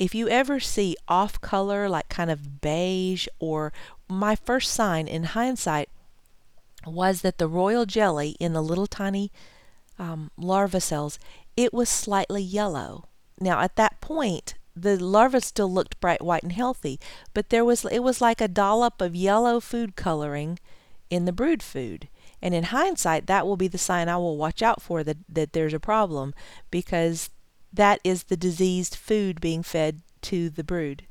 If 0.00 0.14
you 0.14 0.30
ever 0.30 0.60
see 0.60 0.96
off 1.08 1.42
color, 1.42 1.86
like 1.86 2.08
kind 2.08 2.30
of 2.30 2.62
beige, 2.62 3.28
or 3.38 3.70
my 4.08 4.34
first 4.34 4.72
sign 4.72 5.06
in 5.06 5.24
hindsight 5.24 5.90
was 6.86 7.20
that 7.20 7.36
the 7.36 7.46
royal 7.46 7.84
jelly 7.84 8.34
in 8.40 8.54
the 8.54 8.62
little 8.62 8.86
tiny 8.86 9.30
um, 9.98 10.30
larva 10.38 10.80
cells, 10.80 11.18
it 11.54 11.74
was 11.74 11.90
slightly 11.90 12.42
yellow. 12.42 13.08
Now 13.38 13.60
at 13.60 13.76
that 13.76 14.00
point, 14.00 14.54
the 14.74 14.96
larva 14.96 15.42
still 15.42 15.70
looked 15.70 16.00
bright 16.00 16.24
white 16.24 16.44
and 16.44 16.52
healthy, 16.52 16.98
but 17.34 17.50
there 17.50 17.64
was 17.64 17.84
it 17.84 18.02
was 18.02 18.22
like 18.22 18.40
a 18.40 18.48
dollop 18.48 19.02
of 19.02 19.14
yellow 19.14 19.60
food 19.60 19.96
coloring 19.96 20.58
in 21.10 21.26
the 21.26 21.32
brood 21.32 21.62
food. 21.62 22.08
And 22.40 22.54
in 22.54 22.64
hindsight, 22.64 23.26
that 23.26 23.46
will 23.46 23.58
be 23.58 23.68
the 23.68 23.76
sign 23.76 24.08
I 24.08 24.16
will 24.16 24.38
watch 24.38 24.62
out 24.62 24.80
for 24.80 25.04
that, 25.04 25.18
that 25.28 25.52
there's 25.52 25.74
a 25.74 25.80
problem 25.80 26.32
because 26.70 27.28
that 27.72 28.00
is 28.04 28.24
the 28.24 28.36
diseased 28.36 28.94
food 28.94 29.40
being 29.40 29.62
fed 29.62 30.00
to 30.22 30.50
the 30.50 30.64
brood. 30.64 31.04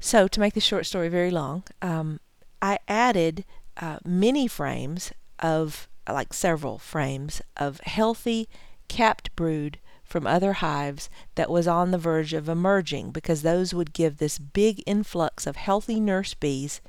So, 0.00 0.28
to 0.28 0.40
make 0.40 0.54
the 0.54 0.60
short 0.60 0.86
story 0.86 1.08
very 1.08 1.30
long, 1.30 1.62
um, 1.80 2.20
I 2.60 2.78
added 2.88 3.44
uh, 3.80 3.98
many 4.04 4.46
frames 4.46 5.12
of, 5.38 5.88
like 6.08 6.32
several 6.34 6.78
frames, 6.78 7.40
of 7.56 7.80
healthy 7.80 8.48
capped 8.88 9.34
brood 9.34 9.78
from 10.04 10.26
other 10.26 10.54
hives 10.54 11.08
that 11.34 11.50
was 11.50 11.66
on 11.66 11.90
the 11.90 11.98
verge 11.98 12.34
of 12.34 12.48
emerging 12.48 13.10
because 13.10 13.42
those 13.42 13.72
would 13.72 13.92
give 13.92 14.18
this 14.18 14.38
big 14.38 14.82
influx 14.86 15.46
of 15.46 15.56
healthy 15.56 15.98
nurse 15.98 16.34
bees 16.34 16.80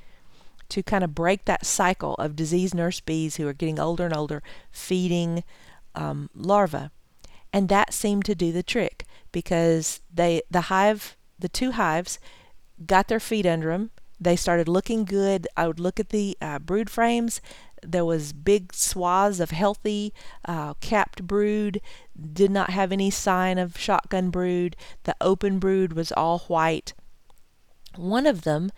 to 0.68 0.82
kind 0.82 1.02
of 1.02 1.14
break 1.14 1.44
that 1.44 1.64
cycle 1.64 2.14
of 2.14 2.36
diseased 2.36 2.74
nurse 2.74 3.00
bees 3.00 3.36
who 3.36 3.48
are 3.48 3.52
getting 3.52 3.80
older 3.80 4.04
and 4.04 4.14
older 4.16 4.42
feeding 4.70 5.42
um, 5.94 6.28
larvae. 6.34 6.90
And 7.56 7.70
that 7.70 7.94
seemed 7.94 8.26
to 8.26 8.34
do 8.34 8.52
the 8.52 8.62
trick 8.62 9.06
because 9.32 10.02
they 10.12 10.42
the 10.50 10.62
hive 10.72 11.16
the 11.38 11.48
two 11.48 11.70
hives 11.72 12.18
got 12.84 13.08
their 13.08 13.20
feet 13.20 13.46
under 13.46 13.70
them 13.70 13.90
they 14.18 14.36
started 14.36 14.68
looking 14.68 15.04
good. 15.04 15.46
I 15.56 15.66
would 15.66 15.80
look 15.80 16.00
at 16.00 16.08
the 16.08 16.36
uh, 16.40 16.58
brood 16.58 16.88
frames. 16.88 17.40
There 17.82 18.04
was 18.04 18.32
big 18.32 18.72
swaths 18.72 19.40
of 19.40 19.50
healthy 19.50 20.14
uh, 20.44 20.74
capped 20.74 21.26
brood. 21.26 21.80
Did 22.32 22.50
not 22.50 22.70
have 22.70 22.92
any 22.92 23.10
sign 23.10 23.58
of 23.58 23.78
shotgun 23.78 24.30
brood. 24.30 24.76
The 25.04 25.16
open 25.20 25.58
brood 25.58 25.92
was 25.92 26.12
all 26.12 26.40
white. 26.40 26.94
One 27.96 28.26
of 28.26 28.42
them 28.42 28.72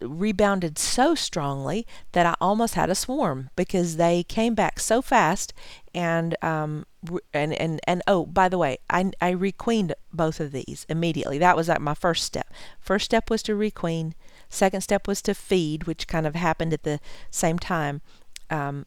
rebounded 0.00 0.78
so 0.78 1.14
strongly 1.14 1.86
that 2.12 2.26
I 2.26 2.34
almost 2.40 2.74
had 2.74 2.90
a 2.90 2.94
swarm 2.94 3.50
because 3.56 3.96
they 3.96 4.22
came 4.22 4.54
back 4.54 4.80
so 4.80 5.02
fast 5.02 5.52
and 5.94 6.36
um 6.42 6.86
and 7.32 7.52
and 7.54 7.80
and 7.84 8.02
oh 8.06 8.26
by 8.26 8.48
the 8.48 8.58
way 8.58 8.78
I 8.88 9.10
I 9.20 9.30
requeened 9.30 9.94
both 10.12 10.40
of 10.40 10.52
these 10.52 10.86
immediately. 10.88 11.38
That 11.38 11.56
was 11.56 11.68
like 11.68 11.80
my 11.80 11.94
first 11.94 12.24
step. 12.24 12.52
First 12.78 13.06
step 13.06 13.30
was 13.30 13.42
to 13.44 13.52
requeen. 13.52 14.12
Second 14.48 14.80
step 14.80 15.06
was 15.06 15.22
to 15.22 15.34
feed 15.34 15.84
which 15.84 16.08
kind 16.08 16.26
of 16.26 16.34
happened 16.34 16.72
at 16.72 16.82
the 16.82 17.00
same 17.30 17.58
time. 17.58 18.00
Um, 18.48 18.86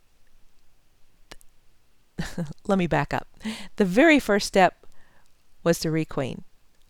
let 2.67 2.77
me 2.77 2.88
back 2.88 3.13
up. 3.13 3.27
The 3.77 3.86
very 3.86 4.20
first 4.20 4.48
step 4.48 4.86
was 5.63 5.79
to 5.79 5.89
requeen 5.89 6.43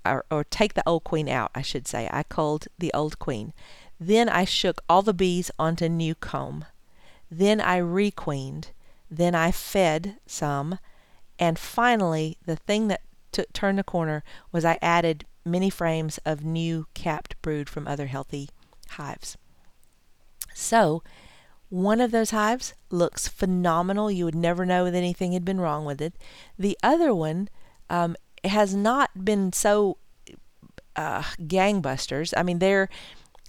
or, 0.06 0.25
or 0.30 0.44
take 0.44 0.74
the 0.74 0.84
old 0.86 1.03
queen 1.03 1.30
out 1.30 1.51
I 1.56 1.62
should 1.62 1.88
say. 1.88 2.10
I 2.12 2.24
culled 2.24 2.68
the 2.77 2.92
old 2.94 3.20
queen 3.20 3.53
then 4.08 4.30
I 4.30 4.46
shook 4.46 4.82
all 4.90 5.02
the 5.02 5.14
bees 5.14 5.52
onto 5.58 5.88
new 5.88 6.16
comb. 6.16 6.66
Then 7.30 7.62
I 7.62 7.78
requeened. 7.78 8.72
Then 9.10 9.36
I 9.36 9.52
fed 9.52 10.18
some. 10.26 10.80
And 11.40 11.58
finally, 11.58 12.38
the 12.46 12.56
thing 12.56 12.88
that 12.88 13.02
t- 13.32 13.46
turned 13.54 13.78
the 13.78 13.84
corner 13.84 14.24
was 14.52 14.66
I 14.66 14.78
added 14.82 15.26
many 15.46 15.70
frames 15.70 16.20
of 16.26 16.44
new 16.44 16.88
capped 16.94 17.42
brood 17.42 17.70
from 17.70 17.88
other 17.88 18.08
healthy 18.08 18.50
hives. 18.92 19.38
So, 20.54 21.04
one 21.70 22.02
of 22.02 22.12
those 22.12 22.30
hives 22.30 22.76
looks 22.92 23.28
phenomenal. 23.28 24.12
You 24.12 24.26
would 24.26 24.36
never 24.36 24.66
know 24.66 24.86
that 24.86 24.96
anything 24.96 25.32
had 25.32 25.44
been 25.44 25.60
wrong 25.60 25.86
with 25.86 26.02
it. 26.02 26.14
The 26.58 26.78
other 26.84 27.14
one 27.16 27.50
um, 27.90 28.16
has 28.44 28.76
not 28.76 29.26
been 29.26 29.52
so 29.52 29.98
uh, 30.96 31.24
gangbusters. 31.42 32.34
I 32.38 32.44
mean, 32.44 32.60
they're 32.60 32.90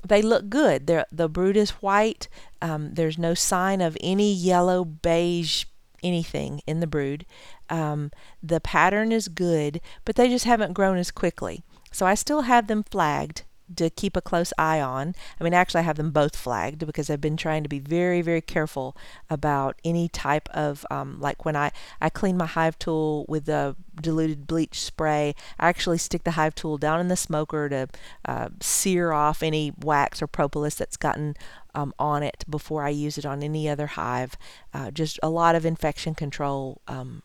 they 0.05 0.23
look 0.23 0.49
good. 0.49 0.87
They're, 0.87 1.07
the 1.11 1.29
brood 1.29 1.57
is 1.57 1.71
white. 1.71 2.29
Um, 2.61 2.95
there's 2.95 3.19
no 3.19 3.35
sign 3.35 3.81
of 3.81 3.97
any 4.01 4.33
yellow, 4.33 4.85
beige, 4.85 5.65
anything 6.03 6.61
in 6.67 6.81
the 6.81 6.87
brood. 6.87 7.27
Um, 7.71 8.11
the 8.43 8.61
pattern 8.61 9.13
is 9.13 9.29
good, 9.29 9.81
but 10.05 10.17
they 10.17 10.29
just 10.29 10.45
haven't 10.45 10.75
grown 10.75 10.99
as 10.99 11.11
quickly. 11.11 11.63
So 11.91 12.07
I 12.07 12.15
still 12.15 12.43
have 12.43 12.67
them 12.67 12.83
flagged 12.83 13.43
to 13.77 13.91
keep 13.91 14.17
a 14.17 14.21
close 14.21 14.53
eye 14.59 14.81
on. 14.81 15.15
I 15.41 15.45
mean, 15.45 15.55
actually, 15.55 15.81
I 15.81 15.85
have 15.85 15.97
them 15.97 16.11
both 16.11 16.37
flagged 16.37 16.87
because 16.87 17.09
I've 17.09 17.21
been 17.21 17.37
trying 17.37 17.63
to 17.63 17.69
be 17.69 17.79
very, 17.79 18.21
very 18.23 18.41
careful 18.41 18.97
about 19.31 19.81
any 19.85 20.09
type 20.09 20.49
of, 20.51 20.85
um, 20.91 21.19
like 21.21 21.45
when 21.45 21.57
I, 21.57 21.73
I 22.01 22.11
clean 22.11 22.37
my 22.37 22.47
hive 22.47 22.79
tool 22.79 23.25
with 23.29 23.47
the 23.47 23.77
diluted 24.01 24.47
bleach 24.47 24.81
spray, 24.81 25.35
I 25.59 25.69
actually 25.69 25.99
stick 25.99 26.25
the 26.25 26.33
hive 26.33 26.55
tool 26.55 26.79
down 26.79 27.01
in 27.01 27.09
the 27.09 27.17
smoker 27.17 27.69
to 27.69 27.89
uh, 28.25 28.49
sear 28.61 29.13
off 29.13 29.43
any 29.43 29.73
wax 29.83 30.21
or 30.21 30.27
propolis 30.27 30.75
that's 30.75 30.97
gotten 30.97 31.35
um, 31.75 31.95
on 31.99 32.23
it 32.23 32.45
before 32.49 32.85
I 32.85 32.91
use 32.91 33.19
it 33.19 33.27
on 33.27 33.43
any 33.43 33.69
other 33.69 33.89
hive. 33.89 34.37
Uh, 34.73 34.91
just 34.91 35.19
a 35.23 35.31
lot 35.31 35.55
of 35.55 35.65
infection 35.65 36.15
control 36.15 36.81
um, 36.87 37.23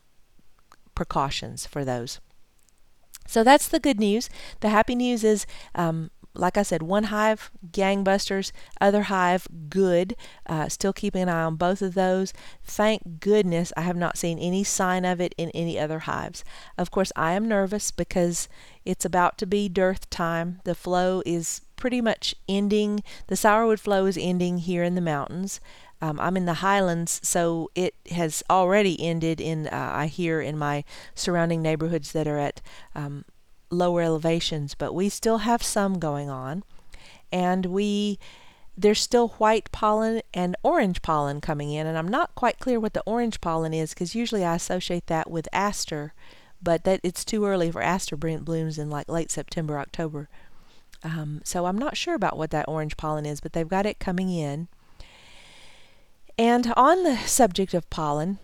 precautions 0.94 1.66
for 1.66 1.84
those. 1.84 2.20
So 3.26 3.44
that's 3.44 3.68
the 3.68 3.78
good 3.78 4.00
news. 4.00 4.28
The 4.58 4.70
happy 4.70 4.96
news 4.96 5.22
is 5.22 5.46
um, 5.76 6.10
like 6.34 6.56
I 6.56 6.62
said, 6.62 6.82
one 6.82 7.04
hive, 7.04 7.50
gangbusters, 7.70 8.52
other 8.80 9.04
hive, 9.04 9.48
good. 9.68 10.16
Uh, 10.46 10.68
still 10.68 10.92
keeping 10.92 11.22
an 11.22 11.28
eye 11.28 11.42
on 11.42 11.56
both 11.56 11.82
of 11.82 11.94
those. 11.94 12.32
Thank 12.62 13.20
goodness 13.20 13.72
I 13.76 13.82
have 13.82 13.96
not 13.96 14.16
seen 14.16 14.38
any 14.38 14.64
sign 14.64 15.04
of 15.04 15.20
it 15.20 15.34
in 15.36 15.50
any 15.50 15.78
other 15.78 16.00
hives. 16.00 16.44
Of 16.78 16.90
course, 16.90 17.12
I 17.16 17.32
am 17.32 17.48
nervous 17.48 17.90
because 17.90 18.48
it's 18.84 19.04
about 19.04 19.38
to 19.38 19.46
be 19.46 19.68
dearth 19.68 20.08
time. 20.10 20.60
The 20.64 20.74
flow 20.74 21.22
is 21.26 21.62
pretty 21.76 22.00
much 22.00 22.34
ending. 22.48 23.02
The 23.26 23.36
sourwood 23.36 23.80
flow 23.80 24.06
is 24.06 24.18
ending 24.20 24.58
here 24.58 24.84
in 24.84 24.94
the 24.94 25.00
mountains. 25.00 25.60
Um, 26.02 26.18
I'm 26.18 26.36
in 26.36 26.46
the 26.46 26.54
highlands, 26.54 27.20
so 27.22 27.70
it 27.74 27.94
has 28.10 28.42
already 28.48 28.98
ended 29.02 29.40
in, 29.40 29.66
uh, 29.66 29.92
I 29.94 30.06
hear, 30.06 30.40
in 30.40 30.56
my 30.56 30.84
surrounding 31.14 31.60
neighborhoods 31.60 32.12
that 32.12 32.26
are 32.26 32.38
at 32.38 32.62
um, 32.94 33.26
lower 33.70 34.02
elevations, 34.02 34.74
but 34.74 34.94
we 34.94 35.08
still 35.08 35.38
have 35.38 35.62
some 35.62 35.98
going 35.98 36.28
on. 36.28 36.64
And 37.32 37.66
we 37.66 38.18
there's 38.76 39.00
still 39.00 39.28
white 39.38 39.70
pollen 39.72 40.22
and 40.32 40.56
orange 40.62 41.02
pollen 41.02 41.40
coming 41.40 41.70
in, 41.70 41.86
and 41.86 41.98
I'm 41.98 42.08
not 42.08 42.34
quite 42.34 42.58
clear 42.58 42.80
what 42.80 42.94
the 42.94 43.02
orange 43.04 43.40
pollen 43.40 43.74
is 43.74 43.90
because 43.90 44.14
usually 44.14 44.44
I 44.44 44.54
associate 44.54 45.06
that 45.08 45.30
with 45.30 45.48
aster, 45.52 46.14
but 46.62 46.84
that 46.84 47.00
it's 47.02 47.24
too 47.24 47.44
early 47.44 47.70
for 47.70 47.82
aster 47.82 48.16
blooms 48.16 48.78
in 48.78 48.88
like 48.88 49.08
late 49.08 49.30
September, 49.30 49.78
October. 49.78 50.28
Um, 51.02 51.40
so 51.44 51.66
I'm 51.66 51.78
not 51.78 51.96
sure 51.96 52.14
about 52.14 52.38
what 52.38 52.50
that 52.50 52.68
orange 52.68 52.96
pollen 52.96 53.26
is, 53.26 53.40
but 53.40 53.52
they've 53.52 53.68
got 53.68 53.86
it 53.86 53.98
coming 53.98 54.30
in. 54.30 54.68
And 56.38 56.72
on 56.76 57.04
the 57.04 57.18
subject 57.18 57.74
of 57.74 57.88
pollen, 57.90 58.38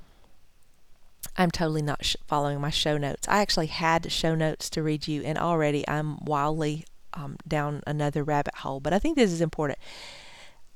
I'm 1.37 1.51
totally 1.51 1.83
not 1.83 2.05
sh- 2.05 2.17
following 2.27 2.61
my 2.61 2.71
show 2.71 2.97
notes. 2.97 3.29
I 3.29 3.39
actually 3.39 3.67
had 3.67 4.11
show 4.11 4.35
notes 4.35 4.71
to 4.71 4.83
read 4.83 5.07
you, 5.07 5.23
and 5.23 5.39
already 5.39 5.87
I'm 5.89 6.25
wildly 6.25 6.85
um, 7.13 7.37
down 7.47 7.83
another 7.87 8.25
rabbit 8.25 8.57
hole. 8.57 8.81
But 8.81 8.93
I 8.93 8.99
think 8.99 9.17
this 9.17 9.33
is 9.33 9.41
important. 9.41 9.79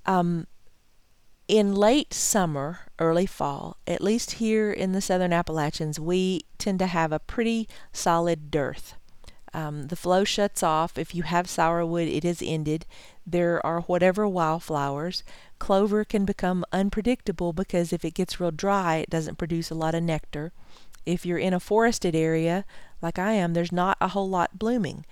Um, 0.07 0.47
in 1.49 1.75
late 1.75 2.14
summer, 2.14 2.81
early 2.99 3.26
fall, 3.26 3.76
at 3.87 4.00
least 4.00 4.33
here 4.33 4.71
in 4.71 4.93
the 4.93 5.00
southern 5.00 5.33
Appalachians, 5.33 5.99
we 5.99 6.43
tend 6.59 6.79
to 6.79 6.87
have 6.87 7.11
a 7.11 7.19
pretty 7.19 7.69
solid 7.93 8.50
dearth. 8.50 8.95
Um, 9.52 9.88
the 9.88 9.97
flow 9.97 10.25
shuts 10.25 10.62
off. 10.62 10.97
If 10.97 11.14
you 11.14 11.25
have 11.25 11.47
sourwood, 11.47 12.09
it 12.09 12.25
is 12.25 12.42
ended. 12.45 12.87
There 13.26 13.64
are 13.66 13.80
whatever 13.83 14.26
wildflowers. 14.28 15.23
Clover 15.59 16.04
can 16.04 16.25
become 16.25 16.64
unpredictable 16.73 17.52
because 17.52 17.92
if 17.92 18.04
it 18.04 18.14
gets 18.14 18.40
real 18.40 18.50
dry, 18.50 18.97
it 18.99 19.11
doesn't 19.11 19.38
produce 19.38 19.71
a 19.71 19.75
lot 19.75 19.95
of 19.95 20.02
nectar. 20.02 20.52
If 21.04 21.26
you're 21.26 21.38
in 21.38 21.54
a 21.54 21.61
forested 21.61 22.14
area, 22.14 22.64
like 23.02 23.19
I 23.19 23.33
am, 23.33 23.54
there's 23.54 23.73
not 23.73 23.97
a 24.00 24.09
whole 24.09 24.28
lot 24.28 24.59
blooming 24.59 25.04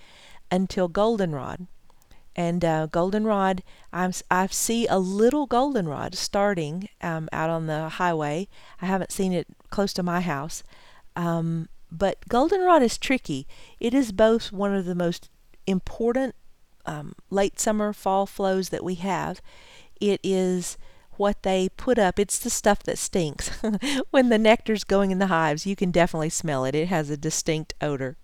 until 0.51 0.89
goldenrod. 0.89 1.67
And 2.37 2.65
uh, 2.65 2.87
goldenrod, 2.87 3.65
I'm, 3.93 4.13
I 4.31 4.47
see 4.47 4.87
a 4.87 4.99
little 4.99 5.47
goldenrod 5.47 6.15
starting 6.15 6.89
um, 7.01 7.29
out 7.33 7.51
on 7.51 7.67
the 7.67 7.89
highway. 7.89 8.47
I 8.81 8.87
haven't 8.87 9.11
seen 9.11 9.33
it 9.33 9.49
close 9.71 9.93
to 9.95 10.05
my 10.05 10.21
house. 10.21 10.63
Um, 11.17 11.69
but 11.91 12.29
goldenrod 12.29 12.83
is 12.83 12.99
tricky. 12.99 13.47
It 13.81 13.95
is 13.95 14.13
both 14.13 14.53
one 14.53 14.75
of 14.75 14.85
the 14.85 14.95
most 14.95 15.31
important 15.67 16.35
um, 16.87 17.15
late 17.31 17.61
summer 17.61 17.93
fall 17.93 18.27
flows 18.27 18.71
that 18.71 18.85
we 18.85 18.97
have. 18.97 19.41
It 20.01 20.21
is 20.23 20.79
what 21.17 21.43
they 21.43 21.69
put 21.71 21.99
up. 21.99 22.19
It's 22.19 22.39
the 22.39 22.51
stuff 22.51 22.83
that 22.85 22.99
stinks. 22.99 23.51
when 24.11 24.29
the 24.29 24.39
nectar's 24.39 24.85
going 24.85 25.11
in 25.11 25.19
the 25.19 25.27
hives, 25.27 25.67
you 25.67 25.77
can 25.77 25.91
definitely 25.91 26.31
smell 26.31 26.65
it. 26.65 26.75
It 26.75 26.89
has 26.89 27.11
a 27.11 27.17
distinct 27.17 27.75
odor. 27.81 28.17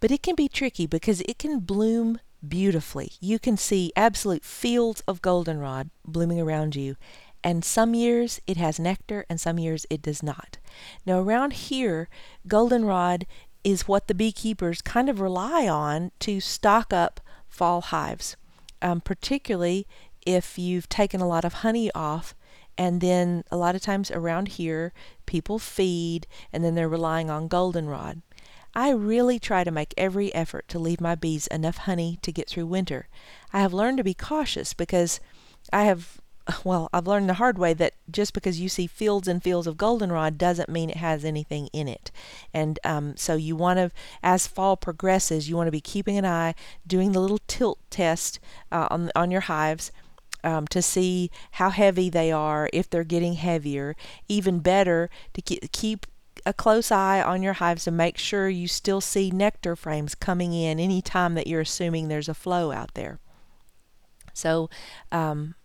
But 0.00 0.10
it 0.10 0.22
can 0.22 0.34
be 0.34 0.48
tricky 0.48 0.86
because 0.86 1.20
it 1.22 1.38
can 1.38 1.60
bloom 1.60 2.20
beautifully. 2.46 3.12
You 3.20 3.38
can 3.38 3.56
see 3.56 3.92
absolute 3.96 4.44
fields 4.44 5.02
of 5.08 5.22
goldenrod 5.22 5.90
blooming 6.04 6.40
around 6.40 6.76
you. 6.76 6.96
And 7.42 7.64
some 7.64 7.94
years 7.94 8.40
it 8.46 8.56
has 8.56 8.80
nectar 8.80 9.24
and 9.28 9.40
some 9.40 9.58
years 9.58 9.86
it 9.90 10.02
does 10.02 10.22
not. 10.22 10.58
Now, 11.06 11.20
around 11.20 11.52
here, 11.52 12.08
goldenrod 12.46 13.26
is 13.64 13.88
what 13.88 14.08
the 14.08 14.14
beekeepers 14.14 14.82
kind 14.82 15.08
of 15.08 15.20
rely 15.20 15.68
on 15.68 16.10
to 16.20 16.40
stock 16.40 16.92
up 16.92 17.20
fall 17.48 17.80
hives, 17.80 18.36
um, 18.82 19.00
particularly 19.00 19.86
if 20.26 20.58
you've 20.58 20.88
taken 20.88 21.20
a 21.20 21.28
lot 21.28 21.44
of 21.44 21.54
honey 21.54 21.90
off 21.94 22.34
and 22.76 23.00
then 23.00 23.44
a 23.50 23.56
lot 23.56 23.74
of 23.74 23.82
times 23.82 24.10
around 24.10 24.48
here 24.48 24.92
people 25.26 25.58
feed 25.58 26.26
and 26.52 26.64
then 26.64 26.74
they're 26.74 26.88
relying 26.88 27.28
on 27.28 27.48
goldenrod. 27.48 28.22
I 28.74 28.90
really 28.90 29.38
try 29.38 29.64
to 29.64 29.70
make 29.70 29.94
every 29.96 30.32
effort 30.34 30.68
to 30.68 30.78
leave 30.78 31.00
my 31.00 31.14
bees 31.14 31.48
enough 31.48 31.78
honey 31.78 32.18
to 32.22 32.30
get 32.30 32.48
through 32.48 32.66
winter. 32.66 33.08
I 33.52 33.60
have 33.60 33.72
learned 33.72 33.98
to 33.98 34.04
be 34.04 34.14
cautious 34.14 34.74
because 34.74 35.18
I 35.72 35.84
have 35.84 36.20
well, 36.64 36.88
I've 36.92 37.06
learned 37.06 37.28
the 37.28 37.34
hard 37.34 37.58
way 37.58 37.74
that 37.74 37.94
just 38.10 38.32
because 38.32 38.60
you 38.60 38.68
see 38.68 38.86
fields 38.86 39.28
and 39.28 39.42
fields 39.42 39.66
of 39.66 39.76
goldenrod 39.76 40.38
doesn't 40.38 40.68
mean 40.68 40.90
it 40.90 40.96
has 40.96 41.24
anything 41.24 41.68
in 41.72 41.88
it. 41.88 42.10
And 42.54 42.78
um, 42.84 43.16
so 43.16 43.34
you 43.34 43.56
want 43.56 43.78
to, 43.78 43.90
as 44.22 44.46
fall 44.46 44.76
progresses, 44.76 45.48
you 45.48 45.56
want 45.56 45.66
to 45.66 45.72
be 45.72 45.80
keeping 45.80 46.16
an 46.16 46.24
eye, 46.24 46.54
doing 46.86 47.12
the 47.12 47.20
little 47.20 47.40
tilt 47.46 47.78
test 47.90 48.40
uh, 48.72 48.88
on 48.90 49.10
on 49.14 49.30
your 49.30 49.42
hives. 49.42 49.92
Um, 50.44 50.68
to 50.68 50.80
see 50.80 51.32
how 51.52 51.70
heavy 51.70 52.08
they 52.08 52.30
are, 52.30 52.70
if 52.72 52.88
they're 52.88 53.02
getting 53.02 53.34
heavier. 53.34 53.96
Even 54.28 54.60
better 54.60 55.10
to 55.34 55.42
keep 55.42 56.06
a 56.46 56.52
close 56.52 56.92
eye 56.92 57.20
on 57.20 57.42
your 57.42 57.54
hives 57.54 57.84
to 57.84 57.90
make 57.90 58.16
sure 58.16 58.48
you 58.48 58.68
still 58.68 59.00
see 59.00 59.32
nectar 59.32 59.74
frames 59.74 60.14
coming 60.14 60.52
in 60.52 60.78
any 60.78 61.02
time 61.02 61.34
that 61.34 61.48
you're 61.48 61.62
assuming 61.62 62.06
there's 62.06 62.28
a 62.28 62.34
flow 62.34 62.70
out 62.70 62.94
there. 62.94 63.18
So 64.32 64.70
um, 65.10 65.56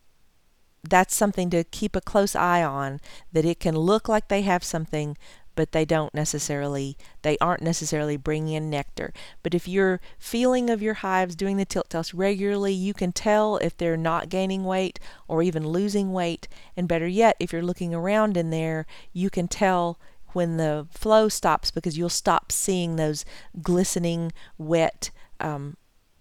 that's 0.84 1.16
something 1.16 1.50
to 1.50 1.64
keep 1.64 1.96
a 1.96 2.02
close 2.02 2.36
eye 2.36 2.64
on 2.64 3.00
that 3.32 3.46
it 3.46 3.60
can 3.60 3.76
look 3.76 4.08
like 4.10 4.28
they 4.28 4.42
have 4.42 4.64
something 4.64 5.18
but 5.56 5.72
they 5.72 5.86
don't 5.86 6.16
necessarily 6.16 6.98
they 7.22 7.38
aren't 7.40 7.62
necessarily 7.62 8.18
bringing 8.18 8.56
in 8.56 8.70
nectar 8.70 9.14
but 9.44 9.54
if 9.54 9.68
you're 9.68 10.02
feeling 10.18 10.70
of 10.70 10.82
your 10.82 10.96
hives 10.96 11.36
doing 11.36 11.58
the 11.58 11.66
tilt 11.66 11.90
test 11.92 12.14
regularly 12.14 12.74
you 12.74 12.94
can 12.94 13.12
tell 13.12 13.58
if 13.58 13.78
they're 13.78 13.96
not 13.96 14.30
gaining 14.30 14.64
weight 14.64 15.00
or 15.28 15.44
even 15.44 15.68
losing 15.68 16.12
weight 16.12 16.48
and 16.76 16.88
better 16.88 17.08
yet 17.08 17.36
if 17.40 17.54
you're 17.54 17.62
looking 17.62 17.94
around 17.94 18.36
in 18.36 18.50
there 18.50 18.86
you 19.14 19.30
can 19.30 19.48
tell 19.48 20.00
when 20.34 20.58
the 20.58 20.88
flow 20.92 21.30
stops 21.30 21.72
because 21.72 21.98
you'll 21.98 22.10
stop 22.10 22.52
seeing 22.52 22.96
those 22.96 23.24
glistening, 23.62 24.32
wet 24.58 25.12
um, 25.40 25.78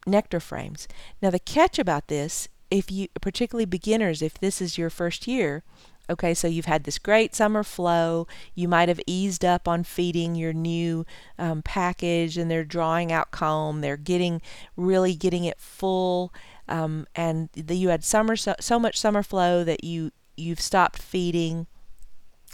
nectar 0.07 0.41
frames. 0.41 0.87
Now, 1.21 1.31
the 1.31 1.39
catch 1.39 1.79
about 1.79 2.09
this, 2.09 2.49
if 2.73 2.91
you, 2.91 3.09
particularly 3.21 3.67
beginners, 3.67 4.23
if 4.23 4.39
this 4.39 4.61
is 4.61 4.79
your 4.79 4.91
first 4.91 5.29
year, 5.29 5.63
okay, 6.11 6.35
so 6.35 6.49
you've 6.49 6.65
had 6.65 6.85
this 6.85 6.99
great 6.99 7.35
summer 7.35 7.63
flow, 7.63 8.27
you 8.55 8.67
might 8.67 8.89
have 8.89 9.01
eased 9.07 9.45
up 9.45 9.69
on 9.69 9.85
feeding 9.85 10.35
your 10.35 10.53
new 10.53 11.05
um, 11.39 11.63
package, 11.63 12.39
and 12.39 12.51
they're 12.51 12.65
drawing 12.65 13.13
out 13.13 13.31
comb, 13.31 13.83
they're 13.83 13.97
getting 13.97 14.41
really 14.77 15.15
getting 15.15 15.45
it 15.45 15.61
full, 15.61 16.33
um, 16.69 17.07
and 17.15 17.51
the, 17.55 17.77
you 17.77 17.91
had 17.91 18.05
summer 18.05 18.37
so, 18.37 18.55
so 18.59 18.79
much 18.79 18.99
summer 18.99 19.23
flow 19.23 19.65
that 19.65 19.85
you 19.85 20.11
you've 20.37 20.61
stopped 20.61 21.01
feeding. 21.01 21.67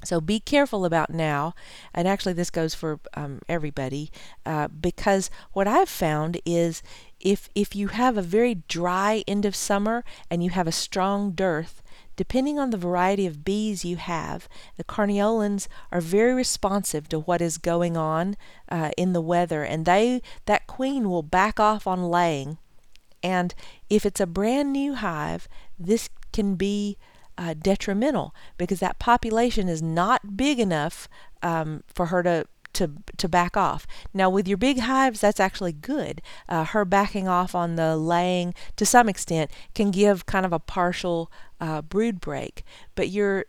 So 0.05 0.21
be 0.21 0.39
careful 0.39 0.85
about 0.85 1.11
now, 1.11 1.55
and 1.93 2.07
actually 2.07 2.35
this 2.35 2.51
goes 2.51 2.75
for 2.75 3.01
um, 3.15 3.41
everybody, 3.49 4.11
uh, 4.47 4.69
because 4.69 5.31
what 5.53 5.67
I've 5.67 5.89
found 5.89 6.41
is 6.45 6.83
if 7.21 7.49
if 7.55 7.75
you 7.75 7.89
have 7.89 8.17
a 8.17 8.23
very 8.23 8.63
dry 8.69 9.25
end 9.27 9.45
of 9.45 9.57
summer 9.57 10.05
and 10.31 10.43
you 10.43 10.51
have 10.51 10.67
a 10.67 10.73
strong 10.73 11.33
dearth, 11.33 11.83
depending 12.17 12.59
on 12.59 12.71
the 12.71 12.77
variety 12.77 13.27
of 13.27 13.45
bees 13.45 13.85
you 13.85 13.97
have, 13.97 14.49
the 14.77 14.85
carniolans 14.85 15.69
are 15.91 16.01
very 16.01 16.35
responsive 16.35 17.09
to 17.09 17.19
what 17.19 17.41
is 17.41 17.59
going 17.59 17.97
on 17.97 18.37
uh, 18.69 18.91
in 18.97 19.13
the 19.13 19.21
weather, 19.21 19.65
and 19.65 19.85
they 19.85 20.23
that 20.47 20.67
queen 20.67 21.09
will 21.09 21.23
back 21.23 21.59
off 21.59 21.87
on 21.87 22.11
laying. 22.11 22.59
And 23.23 23.55
if 23.91 24.07
it's 24.07 24.21
a 24.21 24.27
brand 24.27 24.73
new 24.73 24.95
hive, 24.95 25.49
this 25.79 26.09
can 26.33 26.55
be 26.55 26.97
uh, 27.37 27.55
detrimental 27.55 28.35
because 28.57 28.81
that 28.81 28.99
population 28.99 29.69
is 29.69 29.83
not 29.83 30.37
big 30.37 30.59
enough 30.59 31.09
um, 31.43 31.85
for 31.87 32.07
her 32.07 32.23
to 32.23 32.47
to 32.79 32.91
to 33.17 33.29
back 33.29 33.57
off. 33.57 33.87
Now 34.15 34.31
with 34.31 34.49
your 34.49 34.57
big 34.59 34.81
hives, 34.81 35.21
that's 35.21 35.41
actually 35.41 35.73
good. 35.73 36.23
Uh, 36.49 36.65
her 36.65 36.85
backing 36.85 37.29
off 37.29 37.55
on 37.55 37.77
the 37.77 37.97
laying 37.97 38.55
to 38.77 38.87
some 38.87 39.09
extent 39.09 39.51
can 39.75 39.91
give 39.91 40.27
kind 40.27 40.47
of 40.47 40.53
a 40.53 40.59
partial 40.59 41.31
uh, 41.61 41.83
brood 41.83 42.21
break, 42.21 42.65
but 42.95 43.09
you're 43.09 43.45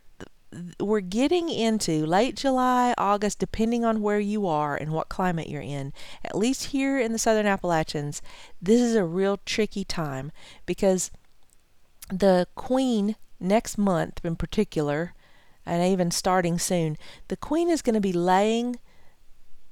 we're 0.80 1.00
getting 1.00 1.48
into 1.48 2.04
late 2.04 2.34
July, 2.34 2.92
August, 2.98 3.38
depending 3.38 3.84
on 3.84 4.02
where 4.02 4.18
you 4.18 4.46
are 4.48 4.76
and 4.76 4.90
what 4.92 5.08
climate 5.08 5.48
you're 5.48 5.62
in. 5.62 5.92
At 6.24 6.36
least 6.36 6.66
here 6.66 6.98
in 6.98 7.12
the 7.12 7.18
southern 7.18 7.46
Appalachians, 7.46 8.20
this 8.60 8.80
is 8.80 8.96
a 8.96 9.04
real 9.04 9.38
tricky 9.46 9.84
time 9.84 10.32
because 10.66 11.12
the 12.12 12.48
queen 12.56 13.14
next 13.38 13.78
month 13.78 14.20
in 14.24 14.34
particular, 14.34 15.14
and 15.64 15.84
even 15.84 16.10
starting 16.10 16.58
soon, 16.58 16.96
the 17.28 17.36
queen 17.36 17.70
is 17.70 17.82
going 17.82 17.94
to 17.94 18.00
be 18.00 18.12
laying 18.12 18.80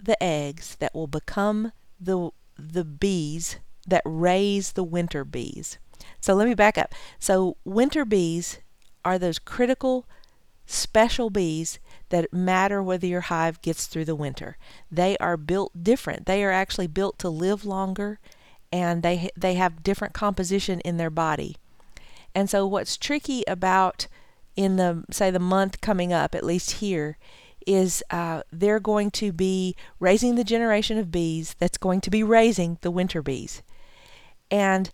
the 0.01 0.21
eggs 0.23 0.77
that 0.77 0.95
will 0.95 1.07
become 1.07 1.73
the 2.01 2.31
the 2.57 2.85
bees 2.85 3.59
that 3.87 4.03
raise 4.05 4.73
the 4.73 4.85
winter 4.85 5.25
bees. 5.25 5.79
So 6.21 6.35
let 6.35 6.47
me 6.49 6.55
back 6.55 6.77
up. 6.77 6.95
So 7.19 7.57
winter 7.65 8.05
bees 8.05 8.59
are 9.05 9.19
those 9.19 9.39
critical 9.39 10.07
special 10.67 11.31
bees 11.31 11.79
that 12.11 12.33
matter 12.33 12.83
whether 12.83 13.07
your 13.07 13.23
hive 13.23 13.63
gets 13.63 13.87
through 13.87 14.05
the 14.05 14.15
winter. 14.15 14.59
They 14.91 15.17
are 15.19 15.37
built 15.37 15.83
different. 15.83 16.27
They 16.27 16.45
are 16.45 16.51
actually 16.51 16.89
built 16.89 17.19
to 17.21 17.31
live 17.31 17.65
longer 17.65 18.21
and 18.71 19.03
they 19.03 19.31
they 19.37 19.55
have 19.55 19.83
different 19.83 20.15
composition 20.15 20.81
in 20.81 20.99
their 20.99 21.11
body. 21.11 21.57
And 22.35 22.51
so 22.51 22.67
what's 22.67 22.97
tricky 22.97 23.43
about 23.49 24.07
in 24.57 24.77
the 24.77 25.05
say 25.11 25.31
the 25.31 25.39
month 25.39 25.81
coming 25.81 26.13
up, 26.13 26.35
at 26.35 26.45
least 26.45 26.73
here, 26.73 27.17
is 27.69 28.03
uh, 28.09 28.43
they're 28.51 28.81
going 28.81 29.11
to 29.11 29.31
be 29.31 29.77
raising 30.01 30.35
the 30.35 30.43
generation 30.43 30.97
of 30.97 31.13
bees 31.13 31.55
that's 31.59 31.77
going 31.77 32.01
to 32.01 32.11
be 32.11 32.23
raising 32.23 32.79
the 32.81 32.91
winter 32.91 33.21
bees. 33.21 33.63
And 34.51 34.91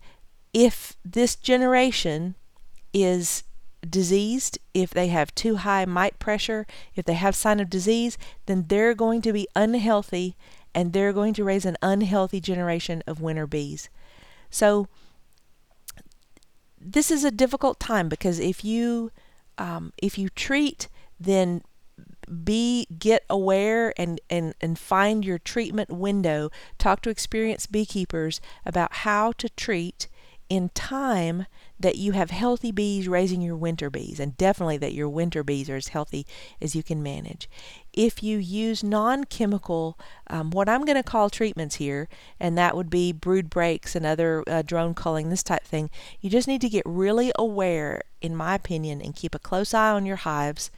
if 0.53 0.97
this 1.05 1.37
generation 1.37 2.35
is 2.93 3.43
diseased, 3.89 4.59
if 4.73 4.89
they 4.89 5.07
have 5.07 5.33
too 5.33 5.55
high 5.55 5.85
mite 5.85 6.19
pressure, 6.19 6.67
if 6.95 7.05
they 7.05 7.13
have 7.13 7.33
sign 7.33 7.61
of 7.61 7.69
disease, 7.69 8.17
then 8.45 8.65
they're 8.67 8.93
going 8.93 9.21
to 9.21 9.31
be 9.31 9.47
unhealthy 9.55 10.35
and 10.73 10.91
they're 10.91 11.13
going 11.13 11.33
to 11.35 11.45
raise 11.45 11.65
an 11.65 11.77
unhealthy 11.81 12.41
generation 12.41 13.01
of 13.07 13.21
winter 13.21 13.47
bees. 13.47 13.89
So 14.49 14.89
this 16.77 17.09
is 17.09 17.23
a 17.23 17.31
difficult 17.31 17.79
time 17.79 18.09
because 18.09 18.37
if 18.37 18.65
you 18.65 19.11
um, 19.57 19.93
if 19.97 20.17
you 20.17 20.27
treat, 20.27 20.89
then 21.17 21.61
be 22.43 22.87
get 22.97 23.23
aware 23.29 23.93
and, 23.97 24.19
and 24.29 24.53
and 24.61 24.77
find 24.79 25.25
your 25.25 25.39
treatment 25.39 25.89
window 25.89 26.49
talk 26.77 27.01
to 27.01 27.09
experienced 27.09 27.71
beekeepers 27.71 28.41
about 28.65 28.93
how 28.93 29.31
to 29.33 29.49
treat 29.49 30.07
in 30.49 30.69
time 30.69 31.45
that 31.79 31.97
you 31.97 32.11
have 32.11 32.29
healthy 32.29 32.71
bees 32.71 33.07
raising 33.07 33.41
your 33.41 33.57
winter 33.57 33.89
bees, 33.89 34.19
and 34.19 34.37
definitely 34.37 34.77
that 34.77 34.93
your 34.93 35.09
winter 35.09 35.43
bees 35.43 35.69
are 35.69 35.75
as 35.75 35.89
healthy 35.89 36.25
as 36.61 36.75
you 36.75 36.83
can 36.83 37.01
manage. 37.01 37.49
If 37.93 38.21
you 38.21 38.37
use 38.37 38.83
non 38.83 39.23
chemical, 39.25 39.99
um, 40.27 40.51
what 40.51 40.69
I'm 40.69 40.85
going 40.85 40.97
to 40.97 41.03
call 41.03 41.29
treatments 41.29 41.75
here, 41.75 42.07
and 42.39 42.57
that 42.57 42.75
would 42.75 42.89
be 42.89 43.11
brood 43.11 43.49
breaks 43.49 43.95
and 43.95 44.05
other 44.05 44.43
uh, 44.47 44.61
drone 44.61 44.93
culling, 44.93 45.29
this 45.29 45.43
type 45.43 45.63
thing, 45.63 45.89
you 46.21 46.29
just 46.29 46.47
need 46.47 46.61
to 46.61 46.69
get 46.69 46.83
really 46.85 47.31
aware, 47.37 48.01
in 48.21 48.35
my 48.35 48.55
opinion, 48.55 49.01
and 49.01 49.15
keep 49.15 49.35
a 49.35 49.39
close 49.39 49.73
eye 49.73 49.91
on 49.91 50.05
your 50.05 50.17
hives 50.17 50.71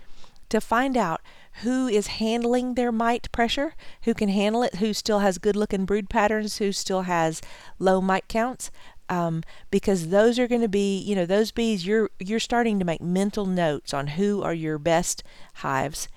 to 0.49 0.61
find 0.61 0.95
out 0.97 1.21
who 1.63 1.87
is 1.87 2.07
handling 2.07 2.73
their 2.73 2.91
mite 2.91 3.31
pressure, 3.31 3.73
who 4.03 4.13
can 4.13 4.29
handle 4.29 4.63
it, 4.63 4.75
who 4.75 4.93
still 4.93 5.19
has 5.19 5.37
good 5.37 5.55
looking 5.55 5.85
brood 5.85 6.09
patterns, 6.09 6.57
who 6.57 6.71
still 6.71 7.03
has 7.03 7.41
low 7.79 8.01
mite 8.01 8.27
counts. 8.27 8.71
Um, 9.09 9.43
because 9.71 10.09
those 10.09 10.37
are 10.37 10.49
going 10.49 10.61
to 10.61 10.67
be, 10.67 10.97
you 10.97 11.15
know, 11.15 11.25
those 11.25 11.51
bees. 11.51 11.87
You're 11.87 12.09
you're 12.19 12.41
starting 12.41 12.77
to 12.79 12.85
make 12.85 13.01
mental 13.01 13.45
notes 13.45 13.93
on 13.93 14.07
who 14.07 14.43
are 14.43 14.53
your 14.53 14.77
best 14.77 15.23
hives 15.55 16.09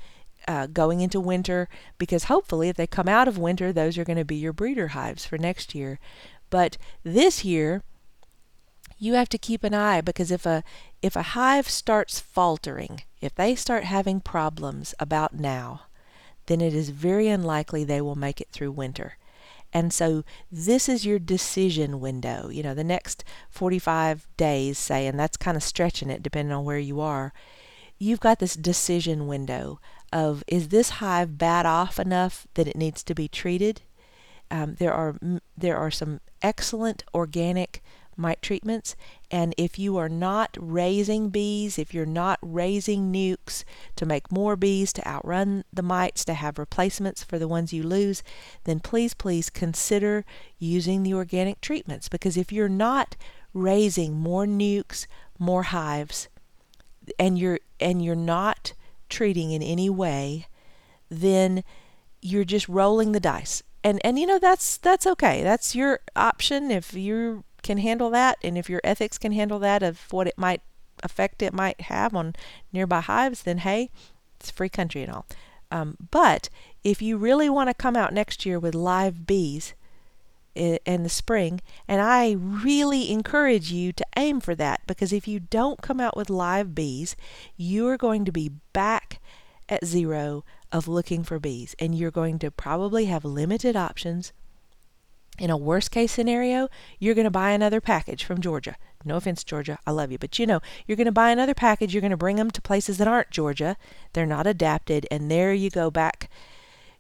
uh, 0.48 0.66
going 0.66 1.00
into 1.00 1.20
winter. 1.20 1.68
Because 1.98 2.24
hopefully, 2.24 2.68
if 2.68 2.76
they 2.76 2.88
come 2.88 3.08
out 3.08 3.28
of 3.28 3.38
winter, 3.38 3.72
those 3.72 3.96
are 3.96 4.04
going 4.04 4.18
to 4.18 4.24
be 4.24 4.34
your 4.34 4.52
breeder 4.52 4.88
hives 4.88 5.24
for 5.24 5.38
next 5.38 5.72
year. 5.72 6.00
But 6.50 6.76
this 7.04 7.44
year, 7.44 7.84
you 8.98 9.14
have 9.14 9.28
to 9.30 9.38
keep 9.38 9.64
an 9.64 9.72
eye 9.72 10.00
because 10.02 10.30
if 10.30 10.44
a 10.44 10.62
if 11.02 11.16
a 11.16 11.22
hive 11.22 11.68
starts 11.68 12.20
faltering, 12.20 13.02
if 13.20 13.34
they 13.34 13.54
start 13.54 13.84
having 13.84 14.20
problems 14.20 14.94
about 14.98 15.34
now, 15.34 15.82
then 16.46 16.60
it 16.60 16.74
is 16.74 16.90
very 16.90 17.28
unlikely 17.28 17.84
they 17.84 18.00
will 18.00 18.16
make 18.16 18.40
it 18.40 18.48
through 18.50 18.72
winter. 18.72 19.16
And 19.72 19.92
so 19.92 20.24
this 20.50 20.88
is 20.88 21.06
your 21.06 21.18
decision 21.18 22.00
window. 22.00 22.48
You 22.48 22.62
know, 22.62 22.74
the 22.74 22.84
next 22.84 23.24
45 23.50 24.26
days, 24.36 24.78
say, 24.78 25.06
and 25.06 25.18
that's 25.18 25.36
kind 25.36 25.56
of 25.56 25.62
stretching 25.62 26.10
it 26.10 26.22
depending 26.22 26.52
on 26.52 26.64
where 26.64 26.78
you 26.78 27.00
are. 27.00 27.32
You've 27.98 28.20
got 28.20 28.38
this 28.38 28.56
decision 28.56 29.26
window 29.26 29.80
of 30.12 30.42
is 30.48 30.68
this 30.68 30.90
hive 30.90 31.38
bad 31.38 31.66
off 31.66 32.00
enough 32.00 32.48
that 32.54 32.66
it 32.66 32.76
needs 32.76 33.04
to 33.04 33.14
be 33.14 33.28
treated? 33.28 33.82
Um, 34.50 34.74
there 34.74 34.92
are 34.92 35.16
there 35.56 35.76
are 35.76 35.90
some 35.92 36.20
excellent 36.42 37.04
organic 37.14 37.82
mite 38.20 38.42
treatments. 38.42 38.94
And 39.30 39.54
if 39.56 39.78
you 39.78 39.96
are 39.96 40.08
not 40.08 40.56
raising 40.60 41.30
bees, 41.30 41.78
if 41.78 41.94
you're 41.94 42.06
not 42.06 42.38
raising 42.42 43.12
nukes 43.12 43.64
to 43.96 44.06
make 44.06 44.30
more 44.30 44.56
bees, 44.56 44.92
to 44.94 45.08
outrun 45.08 45.64
the 45.72 45.82
mites, 45.82 46.24
to 46.26 46.34
have 46.34 46.58
replacements 46.58 47.24
for 47.24 47.38
the 47.38 47.48
ones 47.48 47.72
you 47.72 47.82
lose, 47.82 48.22
then 48.64 48.80
please, 48.80 49.14
please 49.14 49.50
consider 49.50 50.24
using 50.58 51.02
the 51.02 51.14
organic 51.14 51.60
treatments. 51.60 52.08
Because 52.08 52.36
if 52.36 52.52
you're 52.52 52.68
not 52.68 53.16
raising 53.52 54.14
more 54.14 54.46
nukes, 54.46 55.06
more 55.38 55.64
hives, 55.64 56.28
and 57.18 57.38
you're 57.38 57.58
and 57.80 58.04
you're 58.04 58.14
not 58.14 58.74
treating 59.08 59.50
in 59.50 59.62
any 59.62 59.90
way, 59.90 60.46
then 61.08 61.64
you're 62.22 62.44
just 62.44 62.68
rolling 62.68 63.12
the 63.12 63.20
dice. 63.20 63.62
And 63.82 64.00
and 64.04 64.18
you 64.18 64.26
know 64.26 64.38
that's 64.38 64.76
that's 64.76 65.06
okay. 65.06 65.42
That's 65.42 65.74
your 65.74 66.00
option 66.14 66.70
if 66.70 66.94
you're 66.94 67.42
can 67.62 67.78
handle 67.78 68.10
that 68.10 68.38
and 68.42 68.56
if 68.56 68.68
your 68.68 68.80
ethics 68.84 69.18
can 69.18 69.32
handle 69.32 69.58
that 69.58 69.82
of 69.82 70.12
what 70.12 70.26
it 70.26 70.38
might 70.38 70.62
effect 71.02 71.42
it 71.42 71.52
might 71.52 71.80
have 71.82 72.14
on 72.14 72.34
nearby 72.72 73.00
hives, 73.00 73.42
then 73.42 73.58
hey, 73.58 73.90
it's 74.38 74.50
free 74.50 74.68
country 74.68 75.02
and 75.02 75.12
all. 75.12 75.26
Um, 75.70 75.96
but 76.10 76.48
if 76.82 77.00
you 77.00 77.16
really 77.16 77.48
want 77.48 77.68
to 77.68 77.74
come 77.74 77.96
out 77.96 78.12
next 78.12 78.44
year 78.44 78.58
with 78.58 78.74
live 78.74 79.26
bees 79.26 79.74
in 80.54 81.04
the 81.04 81.08
spring, 81.08 81.60
and 81.86 82.00
I 82.00 82.32
really 82.32 83.10
encourage 83.10 83.70
you 83.70 83.92
to 83.92 84.04
aim 84.16 84.40
for 84.40 84.54
that 84.56 84.80
because 84.86 85.12
if 85.12 85.28
you 85.28 85.40
don't 85.40 85.80
come 85.80 86.00
out 86.00 86.16
with 86.16 86.28
live 86.28 86.74
bees, 86.74 87.14
you 87.56 87.86
are 87.88 87.96
going 87.96 88.24
to 88.24 88.32
be 88.32 88.50
back 88.72 89.20
at 89.68 89.84
zero 89.84 90.44
of 90.72 90.88
looking 90.88 91.22
for 91.22 91.38
bees, 91.38 91.76
and 91.78 91.94
you're 91.94 92.10
going 92.10 92.38
to 92.40 92.50
probably 92.50 93.04
have 93.06 93.24
limited 93.24 93.76
options 93.76 94.32
in 95.40 95.50
a 95.50 95.56
worst 95.56 95.90
case 95.90 96.12
scenario, 96.12 96.68
you're 96.98 97.14
going 97.14 97.24
to 97.24 97.30
buy 97.30 97.50
another 97.50 97.80
package 97.80 98.24
from 98.24 98.40
Georgia. 98.40 98.76
No 99.04 99.16
offense, 99.16 99.42
Georgia, 99.42 99.78
I 99.86 99.90
love 99.92 100.12
you, 100.12 100.18
but 100.18 100.38
you 100.38 100.46
know, 100.46 100.60
you're 100.86 100.96
going 100.96 101.06
to 101.06 101.12
buy 101.12 101.30
another 101.30 101.54
package, 101.54 101.94
you're 101.94 102.02
going 102.02 102.10
to 102.10 102.16
bring 102.18 102.36
them 102.36 102.50
to 102.50 102.60
places 102.60 102.98
that 102.98 103.08
aren't 103.08 103.30
Georgia. 103.30 103.78
They're 104.12 104.26
not 104.26 104.46
adapted, 104.46 105.06
and 105.10 105.30
there 105.30 105.54
you 105.54 105.70
go 105.70 105.90
back, 105.90 106.28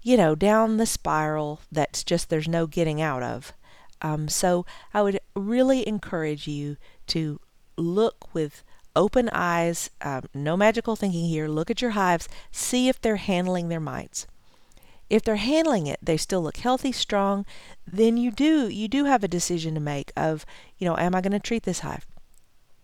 you 0.02 0.16
know, 0.16 0.34
down 0.34 0.78
the 0.78 0.86
spiral 0.86 1.60
that's 1.70 2.02
just 2.02 2.30
there's 2.30 2.48
no 2.48 2.66
getting 2.66 3.02
out 3.02 3.22
of. 3.22 3.52
Um, 4.00 4.28
so 4.28 4.64
I 4.94 5.02
would 5.02 5.20
really 5.36 5.86
encourage 5.86 6.48
you 6.48 6.78
to 7.08 7.38
look 7.76 8.34
with 8.34 8.64
open 8.96 9.28
eyes, 9.34 9.90
um, 10.00 10.22
no 10.32 10.56
magical 10.56 10.96
thinking 10.96 11.26
here. 11.26 11.46
Look 11.46 11.70
at 11.70 11.82
your 11.82 11.92
hives, 11.92 12.26
see 12.50 12.88
if 12.88 12.98
they're 12.98 13.16
handling 13.16 13.68
their 13.68 13.80
mites. 13.80 14.26
If 15.10 15.24
they're 15.24 15.36
handling 15.36 15.88
it, 15.88 15.98
they 16.00 16.16
still 16.16 16.40
look 16.40 16.58
healthy, 16.58 16.92
strong, 16.92 17.44
then 17.84 18.16
you 18.16 18.30
do 18.30 18.68
you 18.68 18.86
do 18.86 19.04
have 19.04 19.24
a 19.24 19.28
decision 19.28 19.74
to 19.74 19.80
make 19.80 20.12
of, 20.16 20.46
you 20.78 20.86
know, 20.88 20.96
am 20.96 21.14
I 21.16 21.20
going 21.20 21.32
to 21.32 21.40
treat 21.40 21.64
this 21.64 21.80
hive? 21.80 22.06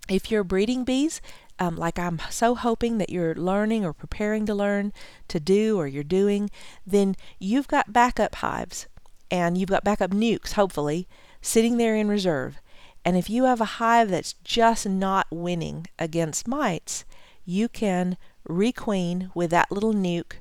If 0.08 0.30
you're 0.30 0.44
breeding 0.44 0.84
bees, 0.84 1.20
um, 1.58 1.76
like 1.76 1.98
I'm 1.98 2.20
so 2.30 2.54
hoping 2.54 2.98
that 2.98 3.10
you're 3.10 3.34
learning 3.34 3.84
or 3.84 3.92
preparing 3.92 4.44
to 4.46 4.54
learn 4.54 4.92
to 5.28 5.40
do 5.40 5.78
or 5.78 5.86
you're 5.86 6.04
doing, 6.04 6.50
then 6.86 7.16
you've 7.38 7.68
got 7.68 7.92
backup 7.92 8.36
hives 8.36 8.86
and 9.30 9.56
you've 9.56 9.70
got 9.70 9.84
backup 9.84 10.10
nukes, 10.10 10.52
hopefully, 10.52 11.08
sitting 11.40 11.76
there 11.76 11.96
in 11.96 12.08
reserve. 12.08 12.58
And 13.04 13.16
if 13.16 13.30
you 13.30 13.44
have 13.44 13.60
a 13.60 13.76
hive 13.78 14.10
that's 14.10 14.32
just 14.32 14.88
not 14.88 15.28
winning 15.30 15.86
against 15.98 16.48
mites, 16.48 17.04
you 17.44 17.68
can 17.68 18.16
requeen 18.48 19.30
with 19.34 19.50
that 19.50 19.70
little 19.70 19.94
nuke 19.94 20.34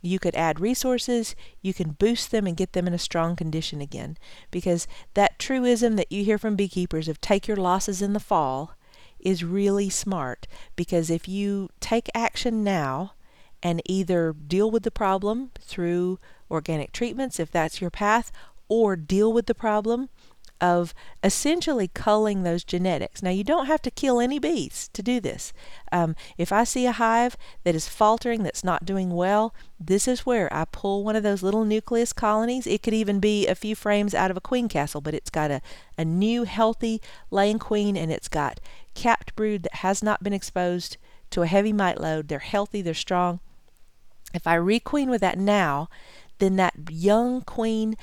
you 0.00 0.18
could 0.18 0.34
add 0.34 0.60
resources, 0.60 1.34
you 1.60 1.74
can 1.74 1.90
boost 1.90 2.30
them 2.30 2.46
and 2.46 2.56
get 2.56 2.72
them 2.72 2.86
in 2.86 2.94
a 2.94 2.98
strong 2.98 3.36
condition 3.36 3.80
again. 3.80 4.16
Because 4.50 4.86
that 5.14 5.38
truism 5.38 5.96
that 5.96 6.12
you 6.12 6.24
hear 6.24 6.38
from 6.38 6.56
beekeepers 6.56 7.08
of 7.08 7.20
take 7.20 7.48
your 7.48 7.56
losses 7.56 8.00
in 8.00 8.12
the 8.12 8.20
fall 8.20 8.74
is 9.18 9.44
really 9.44 9.90
smart. 9.90 10.46
Because 10.76 11.10
if 11.10 11.28
you 11.28 11.70
take 11.80 12.08
action 12.14 12.62
now 12.62 13.12
and 13.62 13.82
either 13.86 14.32
deal 14.32 14.70
with 14.70 14.84
the 14.84 14.90
problem 14.90 15.50
through 15.60 16.18
organic 16.50 16.92
treatments, 16.92 17.40
if 17.40 17.50
that's 17.50 17.80
your 17.80 17.90
path, 17.90 18.30
or 18.68 18.96
deal 18.96 19.32
with 19.32 19.46
the 19.46 19.54
problem 19.54 20.08
of 20.60 20.94
essentially 21.22 21.88
culling 21.88 22.42
those 22.42 22.64
genetics. 22.64 23.22
Now, 23.22 23.30
you 23.30 23.44
don't 23.44 23.66
have 23.66 23.82
to 23.82 23.90
kill 23.90 24.20
any 24.20 24.38
bees 24.38 24.90
to 24.92 25.02
do 25.02 25.20
this. 25.20 25.52
Um, 25.92 26.16
if 26.36 26.52
I 26.52 26.64
see 26.64 26.86
a 26.86 26.92
hive 26.92 27.36
that 27.64 27.74
is 27.74 27.88
faltering, 27.88 28.42
that's 28.42 28.64
not 28.64 28.84
doing 28.84 29.10
well, 29.10 29.54
this 29.78 30.08
is 30.08 30.26
where 30.26 30.52
I 30.52 30.64
pull 30.64 31.04
one 31.04 31.16
of 31.16 31.22
those 31.22 31.42
little 31.42 31.64
nucleus 31.64 32.12
colonies. 32.12 32.66
It 32.66 32.82
could 32.82 32.94
even 32.94 33.20
be 33.20 33.46
a 33.46 33.54
few 33.54 33.74
frames 33.74 34.14
out 34.14 34.30
of 34.30 34.36
a 34.36 34.42
queen 34.42 34.68
castle, 34.68 35.00
but 35.00 35.14
it's 35.14 35.30
got 35.30 35.50
a, 35.50 35.60
a 35.96 36.04
new, 36.04 36.44
healthy 36.44 37.00
laying 37.30 37.58
queen 37.58 37.96
and 37.96 38.10
it's 38.10 38.28
got 38.28 38.60
capped 38.94 39.36
brood 39.36 39.62
that 39.62 39.76
has 39.76 40.02
not 40.02 40.22
been 40.22 40.32
exposed 40.32 40.96
to 41.30 41.42
a 41.42 41.46
heavy 41.46 41.72
mite 41.72 42.00
load. 42.00 42.28
They're 42.28 42.38
healthy, 42.40 42.82
they're 42.82 42.94
strong. 42.94 43.40
If 44.34 44.46
I 44.46 44.56
requeen 44.56 45.08
with 45.08 45.20
that 45.20 45.38
now, 45.38 45.88
then 46.38 46.56
that 46.56 46.74
young 46.90 47.42
queen, 47.42 47.96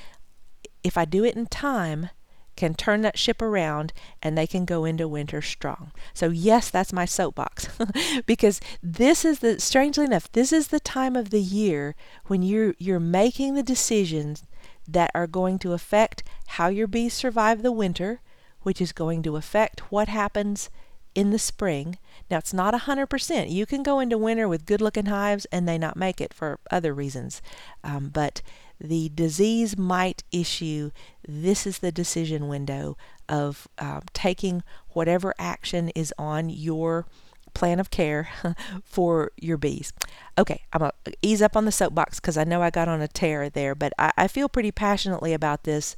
if 0.82 0.96
I 0.96 1.04
do 1.04 1.24
it 1.24 1.36
in 1.36 1.46
time, 1.46 2.10
can 2.56 2.74
turn 2.74 3.02
that 3.02 3.18
ship 3.18 3.42
around 3.42 3.92
and 4.22 4.36
they 4.36 4.46
can 4.46 4.64
go 4.64 4.84
into 4.84 5.06
winter 5.06 5.42
strong. 5.42 5.92
So 6.14 6.28
yes, 6.30 6.70
that's 6.70 6.92
my 6.92 7.04
soapbox 7.04 7.68
because 8.26 8.60
this 8.82 9.24
is 9.24 9.40
the 9.40 9.60
strangely 9.60 10.04
enough, 10.04 10.30
this 10.32 10.52
is 10.52 10.68
the 10.68 10.80
time 10.80 11.16
of 11.16 11.30
the 11.30 11.40
year 11.40 11.94
when 12.26 12.42
you're 12.42 12.74
you're 12.78 13.00
making 13.00 13.54
the 13.54 13.62
decisions 13.62 14.44
that 14.88 15.10
are 15.14 15.26
going 15.26 15.58
to 15.58 15.72
affect 15.72 16.22
how 16.46 16.68
your 16.68 16.86
bees 16.86 17.12
survive 17.12 17.62
the 17.62 17.72
winter, 17.72 18.20
which 18.62 18.80
is 18.80 18.92
going 18.92 19.22
to 19.22 19.36
affect 19.36 19.92
what 19.92 20.08
happens 20.08 20.70
in 21.14 21.30
the 21.30 21.38
spring. 21.38 21.98
Now, 22.30 22.38
it's 22.38 22.52
not 22.52 22.74
100%. 22.74 23.50
You 23.50 23.64
can 23.66 23.82
go 23.82 24.00
into 24.00 24.18
winter 24.18 24.46
with 24.46 24.66
good 24.66 24.82
looking 24.82 25.06
hives 25.06 25.46
and 25.46 25.66
they 25.66 25.78
not 25.78 25.96
make 25.96 26.20
it 26.20 26.34
for 26.34 26.60
other 26.70 26.92
reasons. 26.92 27.40
Um, 27.82 28.10
but 28.10 28.42
the 28.80 29.10
disease 29.14 29.76
mite 29.76 30.22
issue, 30.32 30.90
this 31.26 31.66
is 31.66 31.78
the 31.78 31.92
decision 31.92 32.48
window 32.48 32.96
of 33.28 33.68
uh, 33.78 34.00
taking 34.12 34.62
whatever 34.90 35.34
action 35.38 35.90
is 35.90 36.12
on 36.18 36.48
your 36.48 37.06
plan 37.54 37.80
of 37.80 37.90
care 37.90 38.28
for 38.84 39.32
your 39.36 39.56
bees. 39.56 39.92
Okay, 40.38 40.62
I'm 40.72 40.80
going 40.80 40.92
to 41.04 41.12
ease 41.22 41.40
up 41.40 41.56
on 41.56 41.64
the 41.64 41.72
soapbox 41.72 42.20
because 42.20 42.36
I 42.36 42.44
know 42.44 42.62
I 42.62 42.70
got 42.70 42.88
on 42.88 43.00
a 43.00 43.08
tear 43.08 43.48
there, 43.48 43.74
but 43.74 43.92
I, 43.98 44.12
I 44.16 44.28
feel 44.28 44.48
pretty 44.48 44.70
passionately 44.70 45.32
about 45.32 45.64
this 45.64 45.96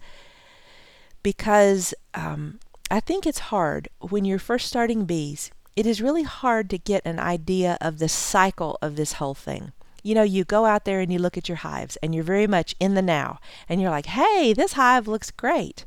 because 1.22 1.94
um, 2.14 2.60
I 2.90 3.00
think 3.00 3.26
it's 3.26 3.50
hard 3.50 3.88
when 3.98 4.24
you're 4.24 4.38
first 4.38 4.68
starting 4.68 5.04
bees. 5.04 5.50
It 5.74 5.86
is 5.86 6.00
really 6.00 6.22
hard 6.22 6.70
to 6.70 6.78
get 6.78 7.02
an 7.04 7.18
idea 7.18 7.76
of 7.80 7.98
the 7.98 8.08
cycle 8.08 8.78
of 8.80 8.96
this 8.96 9.14
whole 9.14 9.34
thing 9.34 9.72
you 10.08 10.14
know, 10.14 10.22
you 10.22 10.42
go 10.44 10.64
out 10.64 10.86
there 10.86 11.00
and 11.00 11.12
you 11.12 11.18
look 11.18 11.36
at 11.36 11.48
your 11.48 11.56
hives 11.58 11.96
and 12.02 12.14
you're 12.14 12.24
very 12.24 12.46
much 12.46 12.74
in 12.80 12.94
the 12.94 13.02
now 13.02 13.38
and 13.68 13.80
you're 13.80 13.90
like, 13.90 14.06
hey, 14.06 14.54
this 14.54 14.72
hive 14.72 15.06
looks 15.06 15.30
great. 15.30 15.84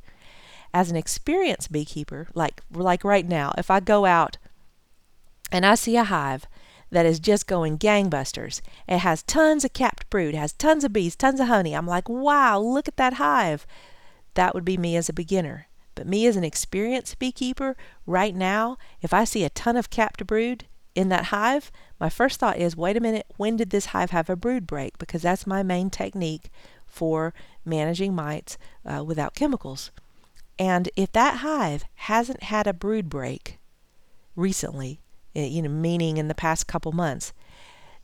as 0.74 0.90
an 0.90 0.96
experienced 0.96 1.72
beekeeper, 1.72 2.28
like 2.34 2.62
like 2.72 3.04
right 3.04 3.28
now, 3.28 3.54
if 3.58 3.70
I 3.70 3.80
go 3.80 4.06
out 4.06 4.38
and 5.52 5.66
I 5.66 5.76
see 5.76 5.98
a 5.98 6.04
hive 6.06 6.46
that 6.92 7.06
is 7.06 7.20
just 7.20 7.48
going 7.48 7.78
gangbusters. 7.78 8.62
It 8.88 9.00
has 9.00 9.24
tons 9.24 9.64
of 9.64 9.74
capped 9.74 10.10
brood, 10.10 10.36
has 10.36 10.54
tons 10.54 10.84
of 10.84 10.92
bees, 10.92 11.16
tons 11.16 11.40
of 11.40 11.48
honey. 11.48 11.74
I'm 11.74 11.88
like, 11.88 12.10
wow, 12.10 12.60
look 12.60 12.88
at 12.88 12.98
that 12.98 13.14
hive. 13.14 13.66
That 14.34 14.54
would 14.54 14.66
be 14.66 14.78
me 14.78 14.96
as 14.98 15.08
a 15.08 15.14
beginner. 15.14 15.68
But 15.96 16.08
me 16.08 16.26
as 16.26 16.36
an 16.36 16.44
experienced 16.44 17.18
beekeeper, 17.20 17.76
right 18.06 18.36
now, 18.36 18.78
if 19.02 19.14
I 19.14 19.24
see 19.24 19.44
a 19.44 19.50
ton 19.50 19.78
of 19.78 19.90
capped 19.90 20.26
brood 20.26 20.66
in 20.96 21.10
that 21.10 21.26
hive, 21.26 21.72
my 22.00 22.10
first 22.10 22.40
thought 22.40 22.58
is, 22.58 22.76
wait 22.76 22.98
a 22.98 23.02
minute, 23.02 23.26
when 23.38 23.56
did 23.58 23.70
this 23.70 23.88
hive 23.88 24.12
have 24.12 24.30
a 24.30 24.36
brood 24.36 24.68
break? 24.68 24.98
Because 24.98 25.22
that's 25.22 25.48
my 25.48 25.64
main 25.64 25.90
technique 25.90 26.50
for 26.86 27.34
managing 27.64 28.14
mites 28.14 28.58
uh, 28.86 29.04
without 29.04 29.36
chemicals. 29.36 29.92
And 30.60 30.90
if 30.96 31.12
that 31.14 31.38
hive 31.38 31.86
hasn't 31.96 32.44
had 32.44 32.68
a 32.68 32.74
brood 32.74 33.10
break 33.10 33.58
recently, 34.36 35.00
eh, 35.36 35.46
you 35.46 35.62
know, 35.62 35.70
meaning 35.70 36.18
in 36.18 36.28
the 36.28 36.36
past 36.36 36.68
couple 36.68 36.92
months, 36.92 37.34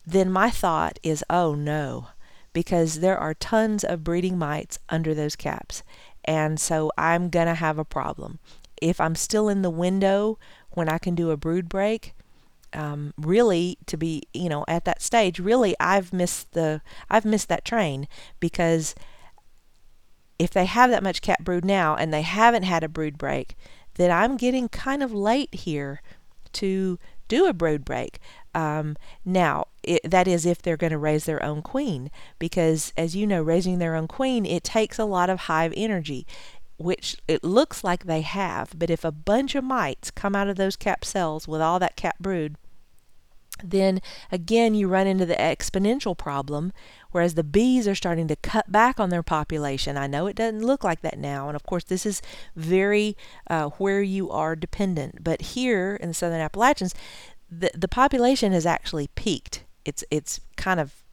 then 0.05 0.31
my 0.31 0.49
thought 0.49 0.99
is, 1.03 1.23
oh 1.29 1.53
no, 1.53 2.07
because 2.53 3.01
there 3.01 3.17
are 3.17 3.33
tons 3.33 3.83
of 3.83 4.03
breeding 4.03 4.37
mites 4.37 4.79
under 4.89 5.13
those 5.13 5.35
caps. 5.35 5.83
And 6.23 6.59
so 6.59 6.91
I'm 6.97 7.29
going 7.29 7.47
to 7.47 7.53
have 7.53 7.77
a 7.77 7.85
problem. 7.85 8.39
If 8.81 9.01
I'm 9.01 9.15
still 9.15 9.49
in 9.49 9.61
the 9.61 9.69
window 9.69 10.39
when 10.71 10.89
I 10.89 10.97
can 10.97 11.13
do 11.13 11.31
a 11.31 11.37
brood 11.37 11.67
break, 11.67 12.13
um, 12.73 13.13
really 13.17 13.77
to 13.85 13.97
be 13.97 14.23
you 14.33 14.49
know 14.49 14.65
at 14.67 14.85
that 14.85 15.01
stage 15.01 15.39
really 15.39 15.75
I've 15.79 16.13
missed 16.13 16.53
the 16.53 16.81
I've 17.09 17.25
missed 17.25 17.49
that 17.49 17.65
train 17.65 18.07
because 18.39 18.95
if 20.39 20.51
they 20.51 20.65
have 20.65 20.89
that 20.91 21.03
much 21.03 21.21
cap 21.21 21.43
brood 21.43 21.65
now 21.65 21.95
and 21.95 22.13
they 22.13 22.21
haven't 22.21 22.63
had 22.63 22.83
a 22.83 22.89
brood 22.89 23.17
break 23.17 23.55
then 23.95 24.11
I'm 24.11 24.37
getting 24.37 24.69
kind 24.69 25.01
of 25.01 25.11
late 25.13 25.53
here 25.53 26.01
to 26.53 26.97
do 27.27 27.45
a 27.45 27.53
brood 27.53 27.83
break. 27.83 28.19
Um, 28.55 28.95
now, 29.25 29.67
it, 29.83 30.01
that 30.09 30.27
is 30.27 30.45
if 30.45 30.61
they're 30.61 30.77
going 30.77 30.91
to 30.91 30.97
raise 30.97 31.25
their 31.25 31.43
own 31.43 31.61
queen, 31.61 32.09
because 32.39 32.93
as 32.97 33.15
you 33.15 33.27
know, 33.27 33.41
raising 33.41 33.79
their 33.79 33.95
own 33.95 34.07
queen, 34.07 34.45
it 34.45 34.63
takes 34.63 34.97
a 34.97 35.05
lot 35.05 35.29
of 35.29 35.41
hive 35.41 35.73
energy, 35.75 36.25
which 36.77 37.17
it 37.27 37.43
looks 37.43 37.83
like 37.83 38.05
they 38.05 38.21
have. 38.21 38.73
But 38.77 38.89
if 38.89 39.03
a 39.03 39.11
bunch 39.11 39.55
of 39.55 39.63
mites 39.63 40.11
come 40.11 40.35
out 40.35 40.47
of 40.47 40.57
those 40.57 40.75
cap 40.75 41.03
cells 41.03 41.47
with 41.47 41.61
all 41.61 41.79
that 41.79 41.95
cap 41.95 42.17
brood, 42.19 42.55
then 43.63 44.01
again 44.31 44.75
you 44.75 44.87
run 44.87 45.07
into 45.07 45.25
the 45.25 45.35
exponential 45.35 46.17
problem 46.17 46.71
whereas 47.11 47.33
the 47.33 47.43
bees 47.43 47.87
are 47.87 47.95
starting 47.95 48.27
to 48.27 48.35
cut 48.35 48.71
back 48.71 48.99
on 48.99 49.09
their 49.09 49.23
population 49.23 49.97
i 49.97 50.05
know 50.05 50.27
it 50.27 50.35
doesn't 50.35 50.65
look 50.65 50.83
like 50.83 51.01
that 51.01 51.17
now 51.17 51.47
and 51.47 51.55
of 51.55 51.63
course 51.63 51.83
this 51.85 52.05
is 52.05 52.21
very 52.55 53.17
uh, 53.49 53.69
where 53.77 54.01
you 54.01 54.29
are 54.29 54.55
dependent 54.55 55.23
but 55.23 55.41
here 55.41 55.95
in 55.95 56.09
the 56.09 56.13
southern 56.13 56.41
appalachians 56.41 56.93
the, 57.49 57.71
the 57.73 57.87
population 57.87 58.51
has 58.51 58.65
actually 58.65 59.07
peaked 59.15 59.63
it's 59.85 60.03
it's 60.11 60.39
kind 60.55 60.79
of 60.79 61.03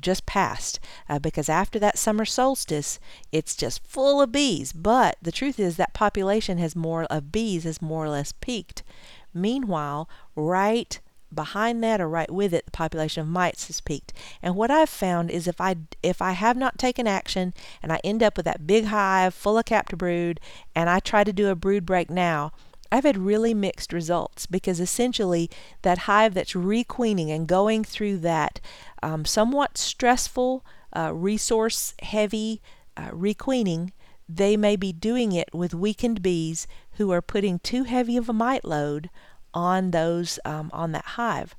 just 0.00 0.26
passed 0.26 0.80
uh, 1.08 1.18
because 1.18 1.48
after 1.48 1.78
that 1.78 1.98
summer 1.98 2.24
solstice 2.24 2.98
it's 3.30 3.54
just 3.54 3.86
full 3.86 4.20
of 4.20 4.32
bees. 4.32 4.72
But 4.72 5.16
the 5.20 5.32
truth 5.32 5.60
is 5.60 5.76
that 5.76 5.94
population 5.94 6.58
has 6.58 6.74
more 6.74 7.04
of 7.04 7.32
bees 7.32 7.64
has 7.64 7.82
more 7.82 8.04
or 8.04 8.10
less 8.10 8.32
peaked. 8.32 8.82
Meanwhile 9.34 10.08
right 10.34 10.98
behind 11.34 11.82
that 11.82 12.00
or 12.00 12.08
right 12.08 12.30
with 12.30 12.52
it 12.52 12.66
the 12.66 12.70
population 12.70 13.22
of 13.22 13.28
mites 13.28 13.66
has 13.66 13.80
peaked. 13.80 14.12
And 14.42 14.54
what 14.54 14.70
i've 14.70 14.88
found 14.88 15.30
is 15.30 15.48
if 15.48 15.60
i 15.60 15.76
if 16.02 16.20
i 16.20 16.32
have 16.32 16.56
not 16.56 16.78
taken 16.78 17.06
action 17.06 17.54
and 17.82 17.92
i 17.92 18.00
end 18.04 18.22
up 18.22 18.36
with 18.36 18.44
that 18.44 18.66
big 18.66 18.86
hive 18.86 19.34
full 19.34 19.56
of 19.56 19.64
captive 19.64 19.98
brood 19.98 20.40
and 20.74 20.90
i 20.90 21.00
try 21.00 21.24
to 21.24 21.32
do 21.32 21.48
a 21.48 21.54
brood 21.54 21.86
break 21.86 22.10
now 22.10 22.52
I've 22.92 23.04
had 23.04 23.16
really 23.16 23.54
mixed 23.54 23.90
results 23.90 24.44
because 24.44 24.78
essentially 24.78 25.48
that 25.80 26.00
hive 26.00 26.34
that's 26.34 26.54
requeening 26.54 27.30
and 27.30 27.48
going 27.48 27.84
through 27.84 28.18
that 28.18 28.60
um, 29.02 29.24
somewhat 29.24 29.78
stressful, 29.78 30.62
uh, 30.94 31.10
resource 31.14 31.94
heavy 32.02 32.60
uh, 32.94 33.08
requeening, 33.10 33.94
they 34.28 34.58
may 34.58 34.76
be 34.76 34.92
doing 34.92 35.32
it 35.32 35.48
with 35.54 35.72
weakened 35.72 36.20
bees 36.20 36.66
who 36.92 37.10
are 37.10 37.22
putting 37.22 37.58
too 37.60 37.84
heavy 37.84 38.18
of 38.18 38.28
a 38.28 38.34
mite 38.34 38.64
load 38.64 39.08
on 39.54 39.92
those 39.92 40.38
um, 40.44 40.68
on 40.74 40.92
that 40.92 41.04
hive. 41.16 41.54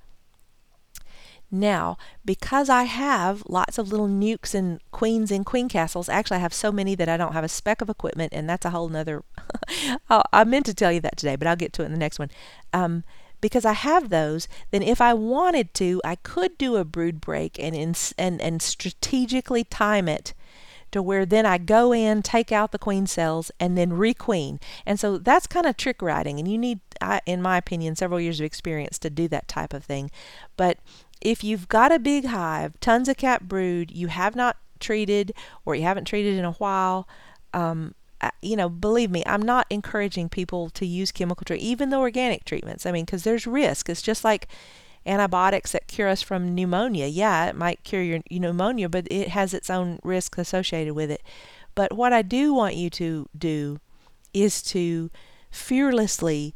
Now, 1.54 2.00
because 2.26 2.68
I 2.68 2.86
have 2.86 3.44
lots 3.48 3.78
of 3.78 3.92
little 3.92 4.08
nukes 4.08 4.56
and 4.56 4.82
queens 4.90 5.30
and 5.30 5.46
queen 5.46 5.70
castles, 5.70 6.10
actually 6.10 6.38
I 6.38 6.40
have 6.40 6.54
so 6.54 6.72
many 6.72 6.96
that 6.96 7.08
I 7.08 7.16
don't 7.16 7.34
have 7.34 7.44
a 7.44 7.48
speck 7.48 7.80
of 7.80 7.90
equipment, 7.90 8.34
and 8.34 8.50
that's 8.50 8.66
a 8.66 8.72
whole 8.72 8.90
nother. 8.90 9.24
I 10.10 10.44
meant 10.46 10.66
to 10.66 10.74
tell 10.74 10.92
you 10.92 11.00
that 11.02 11.16
today, 11.16 11.36
but 11.36 11.46
I'll 11.46 11.56
get 11.56 11.72
to 11.74 11.84
it 11.84 11.86
in 11.86 11.92
the 11.92 12.00
next 12.00 12.18
one. 12.18 12.32
Um, 12.74 13.04
because 13.40 13.66
I 13.66 13.74
have 13.74 14.10
those, 14.10 14.48
then 14.72 14.82
if 14.82 15.00
I 15.00 15.14
wanted 15.14 15.76
to, 15.76 16.02
I 16.04 16.16
could 16.16 16.58
do 16.58 16.76
a 16.76 16.84
brood 16.84 17.22
break 17.22 17.60
and 17.60 17.76
and 18.18 18.42
and 18.42 18.62
strategically 18.62 19.64
time 19.64 20.08
it 20.08 20.34
to 20.94 21.04
where 21.04 21.26
then 21.26 21.46
I 21.46 21.58
go 21.58 21.94
in, 21.94 22.24
take 22.24 22.52
out 22.52 22.72
the 22.72 22.80
queen 22.80 23.06
cells, 23.06 23.52
and 23.60 23.78
then 23.78 23.92
requeen. 23.92 24.60
And 24.86 25.00
so 25.00 25.18
that's 25.18 25.46
kind 25.46 25.66
of 25.66 25.76
trick 25.76 26.02
riding, 26.02 26.40
and 26.40 26.48
you 26.48 26.58
need, 26.58 26.80
in 27.26 27.42
my 27.42 27.58
opinion, 27.58 27.96
several 27.96 28.20
years 28.20 28.40
of 28.40 28.46
experience 28.46 28.98
to 29.00 29.10
do 29.10 29.28
that 29.28 29.48
type 29.48 29.74
of 29.74 29.84
thing. 29.84 30.10
But 30.56 30.78
if 31.24 31.44
you've 31.44 31.70
got 31.70 31.92
a 31.92 32.00
big 32.00 32.26
hive, 32.26 32.80
tons 32.82 33.08
of 33.08 33.18
cap 33.18 33.44
brood, 33.44 33.90
you 33.92 34.08
have 34.08 34.36
not 34.36 34.58
treated 34.80 35.34
or 35.66 35.74
you 35.74 35.84
haven't 35.84 36.06
treated 36.06 36.38
in 36.38 36.46
a 36.46 36.52
while, 36.54 37.08
um, 37.54 37.96
you 38.42 38.56
know, 38.56 38.70
believe 38.70 39.10
me, 39.10 39.24
I'm 39.26 39.42
not 39.42 39.66
encouraging 39.70 40.30
people 40.30 40.70
to 40.72 40.86
use 40.86 41.12
chemical 41.12 41.46
treatment, 41.46 41.70
even 41.70 41.90
the 41.90 41.98
organic 41.98 42.44
treatments. 42.44 42.86
I 42.86 42.92
mean, 42.92 43.06
because 43.06 43.24
there's 43.24 43.48
risk. 43.48 43.90
It's 43.90 44.02
just 44.02 44.24
like 44.24 44.48
antibiotics 45.06 45.72
that 45.72 45.88
cure 45.88 46.10
us 46.10 46.22
from 46.22 46.54
pneumonia. 46.54 47.08
Yeah, 47.08 47.48
it 47.48 47.56
might 47.56 47.84
cure 47.84 48.02
your 48.02 48.20
pneumonia, 48.30 48.90
but 48.90 49.08
it 49.10 49.30
has 49.30 49.54
its 49.54 49.70
own 49.70 50.00
risks 50.04 50.38
associated 50.38 50.94
with 50.94 51.10
it. 51.10 51.22
But 51.76 51.94
what 51.94 52.14
I 52.14 52.22
do 52.22 52.54
want 52.54 52.76
you 52.76 52.90
to 52.92 53.28
do 53.38 53.80
is 54.34 54.62
to 54.64 55.10
fearlessly 55.52 56.54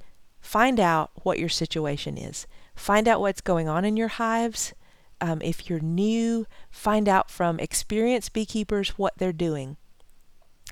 find 0.47 0.79
out 0.79 1.11
what 1.23 1.39
your 1.39 1.49
situation 1.49 2.17
is. 2.17 2.47
Find 2.73 3.07
out 3.07 3.19
what's 3.19 3.41
going 3.41 3.67
on 3.67 3.83
in 3.83 3.97
your 3.97 4.07
hives. 4.07 4.73
Um, 5.19 5.41
if 5.41 5.69
you're 5.69 5.81
new, 5.81 6.45
find 6.71 7.09
out 7.09 7.29
from 7.29 7.59
experienced 7.59 8.31
beekeepers 8.31 8.97
what 8.97 9.13
they're 9.17 9.33
doing. 9.33 9.75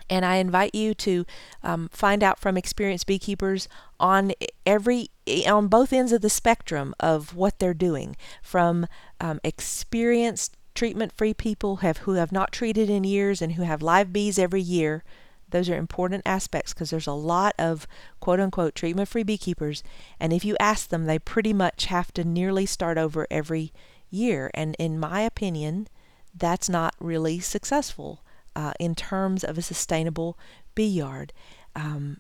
And 0.10 0.24
I 0.26 0.36
invite 0.36 0.76
you 0.76 0.94
to 0.94 1.26
um, 1.62 1.90
find 1.92 2.24
out 2.24 2.40
from 2.40 2.58
experienced 2.58 3.08
beekeepers 3.08 3.68
on 4.00 4.32
every 4.66 5.10
on 5.48 5.68
both 5.68 5.92
ends 5.92 6.12
of 6.12 6.22
the 6.22 6.30
spectrum 6.30 6.94
of 7.00 7.36
what 7.36 7.60
they're 7.60 7.74
doing, 7.74 8.16
from 8.42 8.88
um, 9.20 9.40
experienced 9.44 10.56
treatment-free 10.74 11.34
people 11.34 11.78
have 11.78 12.00
who 12.00 12.14
have 12.14 12.32
not 12.32 12.52
treated 12.52 12.90
in 12.90 13.04
years 13.04 13.42
and 13.42 13.54
who 13.54 13.64
have 13.64 13.82
live 13.82 14.14
bees 14.14 14.38
every 14.38 14.62
year. 14.62 15.04
Those 15.49 15.69
are 15.69 15.77
important 15.77 16.23
aspects 16.25 16.73
because 16.73 16.89
there's 16.89 17.08
a 17.08 17.13
lot 17.13 17.53
of 17.58 17.88
quote 18.19 18.39
unquote 18.39 18.75
treatment 18.75 19.08
free 19.08 19.23
beekeepers, 19.23 19.84
and 20.19 20.34
if 20.34 20.43
you 20.43 20.55
ask 20.60 20.89
them, 20.89 21.05
they 21.05 21.19
pretty 21.19 21.53
much 21.53 21.86
have 21.86 22.12
to 22.13 22.23
nearly 22.23 22.65
start 22.65 22.97
over 22.97 23.27
every 23.29 23.71
year. 24.10 24.51
And 24.53 24.75
in 24.79 24.99
my 24.99 25.21
opinion, 25.21 25.88
that's 26.34 26.69
not 26.69 26.95
really 26.99 27.39
successful 27.39 28.23
uh, 28.55 28.73
in 28.79 28.95
terms 28.95 29.43
of 29.43 29.58
a 29.58 29.62
sustainable 29.62 30.38
bee 30.73 30.88
yard. 30.88 31.34
Um, 31.75 32.19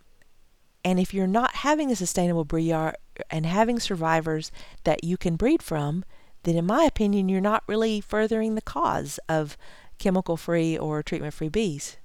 and 0.83 0.99
if 0.99 1.13
you're 1.13 1.27
not 1.27 1.55
having 1.55 1.91
a 1.91 1.95
sustainable 1.95 2.45
bee 2.45 2.59
yard 2.59 2.95
and 3.31 3.45
having 3.45 3.79
survivors 3.79 4.51
that 4.83 5.03
you 5.03 5.17
can 5.17 5.35
breed 5.35 5.63
from, 5.63 6.03
then 6.43 6.55
in 6.55 6.65
my 6.65 6.83
opinion, 6.83 7.27
you're 7.27 7.41
not 7.41 7.63
really 7.67 7.99
furthering 8.01 8.55
the 8.55 8.61
cause 8.61 9.19
of 9.27 9.57
chemical 9.97 10.37
free 10.37 10.77
or 10.77 11.01
treatment 11.01 11.33
free 11.33 11.49
bees. 11.49 11.97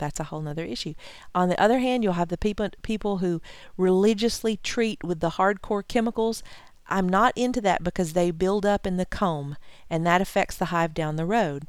That's 0.00 0.18
a 0.18 0.24
whole 0.24 0.40
nother 0.40 0.64
issue. 0.64 0.94
On 1.34 1.48
the 1.48 1.60
other 1.60 1.78
hand, 1.78 2.02
you'll 2.02 2.14
have 2.14 2.28
the 2.28 2.38
people 2.38 2.68
people 2.82 3.18
who 3.18 3.40
religiously 3.76 4.56
treat 4.56 5.04
with 5.04 5.20
the 5.20 5.30
hardcore 5.30 5.86
chemicals. 5.86 6.42
I'm 6.88 7.08
not 7.08 7.32
into 7.36 7.60
that 7.60 7.84
because 7.84 8.14
they 8.14 8.32
build 8.32 8.66
up 8.66 8.86
in 8.86 8.96
the 8.96 9.06
comb 9.06 9.56
and 9.88 10.04
that 10.04 10.20
affects 10.20 10.56
the 10.56 10.66
hive 10.66 10.92
down 10.92 11.14
the 11.14 11.26
road. 11.26 11.68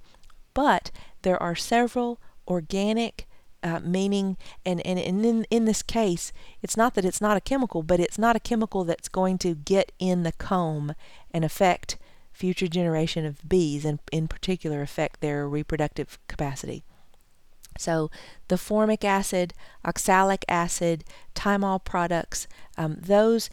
But 0.56 0.90
there 1.22 1.42
are 1.42 1.56
several 1.56 2.20
organic 2.48 3.28
uh, 3.64 3.80
meaning 3.82 4.38
and, 4.66 4.86
and, 4.86 4.98
and 4.98 5.24
in, 5.24 5.46
in 5.52 5.66
this 5.66 5.84
case 5.84 6.34
it's 6.64 6.76
not 6.76 6.96
that 6.96 7.06
it's 7.06 7.22
not 7.22 7.38
a 7.38 7.42
chemical 7.42 7.84
but 7.84 8.00
it's 8.00 8.18
not 8.18 8.36
a 8.36 8.40
chemical 8.40 8.84
that's 8.84 9.08
going 9.08 9.38
to 9.38 9.54
get 9.54 9.92
in 10.00 10.24
the 10.24 10.32
comb 10.32 10.96
and 11.32 11.46
affect 11.46 11.98
future 12.32 12.68
generation 12.68 13.24
of 13.24 13.48
bees 13.48 13.86
and 13.86 14.00
in 14.12 14.28
particular 14.28 14.82
affect 14.82 15.22
their 15.22 15.48
reproductive 15.48 16.18
capacity 16.28 16.84
so 17.82 18.10
the 18.48 18.58
formic 18.58 19.04
acid 19.04 19.54
oxalic 19.86 20.46
acid 20.48 21.04
thymol 21.36 21.84
products 21.84 22.48
um, 22.78 22.98
those 23.02 23.50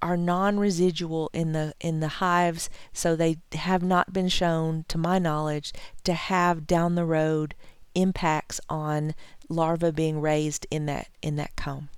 are 0.00 0.16
non-residual 0.16 1.28
in 1.32 1.52
the 1.52 1.74
in 1.80 2.00
the 2.00 2.08
hives 2.08 2.70
so 2.92 3.14
they 3.14 3.36
have 3.52 3.82
not 3.82 4.12
been 4.12 4.28
shown 4.28 4.84
to 4.88 4.96
my 4.96 5.18
knowledge 5.18 5.72
to 6.04 6.14
have 6.14 6.66
down 6.66 6.94
the 6.94 7.04
road 7.04 7.54
impacts 7.94 8.60
on 8.68 9.14
larvae 9.48 9.90
being 9.90 10.20
raised 10.20 10.66
in 10.70 10.86
that 10.86 11.08
in 11.22 11.36
that 11.36 11.56
comb. 11.56 11.88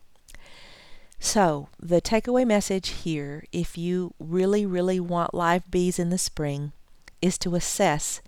So, 1.23 1.69
the 1.79 2.01
takeaway 2.01 2.47
message 2.47 2.89
here, 2.89 3.45
if 3.53 3.77
you 3.77 4.15
really, 4.19 4.65
really 4.65 4.99
want 4.99 5.35
live 5.35 5.71
bees 5.71 5.99
in 5.99 6.09
the 6.09 6.17
spring, 6.17 6.73
is 7.21 7.37
to 7.39 7.55
assess 7.55 8.23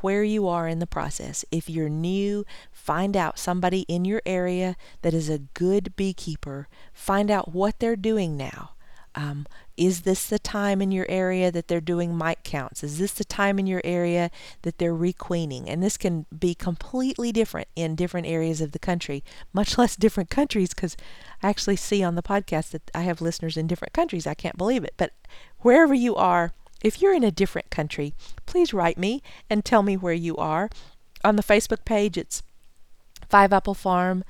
where 0.00 0.24
you 0.24 0.48
are 0.48 0.68
in 0.68 0.78
the 0.78 0.86
process. 0.86 1.44
If 1.50 1.68
you're 1.68 1.88
new, 1.88 2.44
find 2.70 3.16
out 3.16 3.38
somebody 3.38 3.80
in 3.82 4.04
your 4.04 4.22
area 4.26 4.76
that 5.02 5.14
is 5.14 5.28
a 5.28 5.38
good 5.38 5.94
beekeeper. 5.96 6.68
Find 6.92 7.30
out 7.30 7.52
what 7.52 7.78
they're 7.78 7.96
doing 7.96 8.36
now. 8.36 8.70
Um, 9.14 9.46
is 9.78 10.02
this 10.02 10.26
the 10.26 10.38
time 10.38 10.82
in 10.82 10.92
your 10.92 11.06
area 11.08 11.50
that 11.50 11.68
they're 11.68 11.80
doing 11.80 12.14
mite 12.14 12.44
counts? 12.44 12.84
Is 12.84 12.98
this 12.98 13.12
the 13.12 13.24
time 13.24 13.58
in 13.58 13.66
your 13.66 13.80
area 13.82 14.30
that 14.60 14.76
they're 14.76 14.94
requeening? 14.94 15.70
And 15.70 15.82
this 15.82 15.96
can 15.96 16.26
be 16.38 16.54
completely 16.54 17.32
different 17.32 17.68
in 17.74 17.94
different 17.94 18.26
areas 18.26 18.60
of 18.60 18.72
the 18.72 18.78
country, 18.78 19.24
much 19.54 19.78
less 19.78 19.96
different 19.96 20.28
countries, 20.28 20.74
because 20.74 20.96
I 21.42 21.48
actually 21.48 21.76
see 21.76 22.02
on 22.02 22.14
the 22.14 22.22
podcast 22.22 22.70
that 22.70 22.90
I 22.94 23.02
have 23.02 23.22
listeners 23.22 23.56
in 23.56 23.66
different 23.66 23.94
countries. 23.94 24.26
I 24.26 24.34
can't 24.34 24.58
believe 24.58 24.84
it. 24.84 24.94
But 24.98 25.12
wherever 25.60 25.94
you 25.94 26.14
are, 26.14 26.52
if 26.82 27.00
you're 27.00 27.14
in 27.14 27.24
a 27.24 27.30
different 27.30 27.70
country, 27.70 28.14
please 28.44 28.74
write 28.74 28.98
me 28.98 29.22
and 29.48 29.64
tell 29.64 29.82
me 29.82 29.96
where 29.96 30.14
you 30.14 30.36
are. 30.36 30.68
On 31.24 31.36
the 31.36 31.42
Facebook 31.42 31.84
page, 31.84 32.16
it's 32.16 32.42
Five 33.28 33.52
Apple 33.52 33.74
Farm 33.74 34.24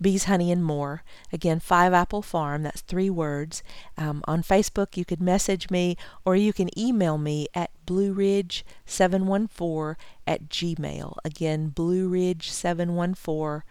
Bees, 0.00 0.24
Honey, 0.24 0.50
and 0.50 0.64
More. 0.64 1.04
Again, 1.32 1.60
Five 1.60 1.92
Apple 1.92 2.22
Farm, 2.22 2.62
that's 2.62 2.80
three 2.80 3.10
words. 3.10 3.62
Um, 3.98 4.22
on 4.26 4.42
Facebook, 4.42 4.96
you 4.96 5.04
could 5.04 5.20
message 5.20 5.68
me 5.70 5.98
or 6.24 6.34
you 6.36 6.54
can 6.54 6.70
email 6.78 7.18
me 7.18 7.48
at 7.54 7.70
blueridge714 7.86 9.96
at 10.26 10.48
gmail. 10.48 11.16
Again, 11.24 11.72
blueridge714 11.74 13.62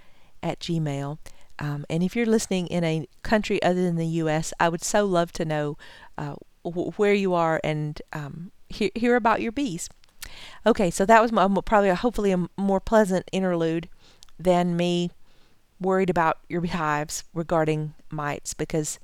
at 0.43 0.59
gmail. 0.59 1.17
Um, 1.57 1.85
and 1.89 2.03
if 2.03 2.15
you're 2.15 2.27
listening 2.27 2.67
in 2.67 2.83
a 2.83 3.07
country 3.23 3.59
other 3.63 3.81
than 3.81 3.95
the 3.95 4.05
U.S., 4.05 4.53
I 4.59 4.69
would 4.69 4.83
so 4.83 5.05
love 5.05 5.31
to 5.33 5.43
know 5.45 5.77
uh, 6.17 6.35
where 6.63 7.13
you 7.13 7.33
are 7.33 7.59
and 7.63 8.01
um, 8.13 8.51
hear, 8.67 8.89
hear 8.95 9.15
about 9.15 9.41
your 9.41 9.51
bees. 9.51 9.89
Okay, 10.65 10.91
so 10.91 11.05
that 11.05 11.21
was 11.21 11.31
my, 11.31 11.47
probably 11.65 11.89
a, 11.89 11.95
hopefully 11.95 12.31
a 12.31 12.47
more 12.57 12.79
pleasant 12.79 13.27
interlude 13.31 13.89
than 14.37 14.77
me 14.77 15.11
worried 15.79 16.09
about 16.09 16.39
your 16.49 16.61
beehives 16.61 17.23
regarding 17.33 17.93
mites 18.09 18.53
because 18.53 18.99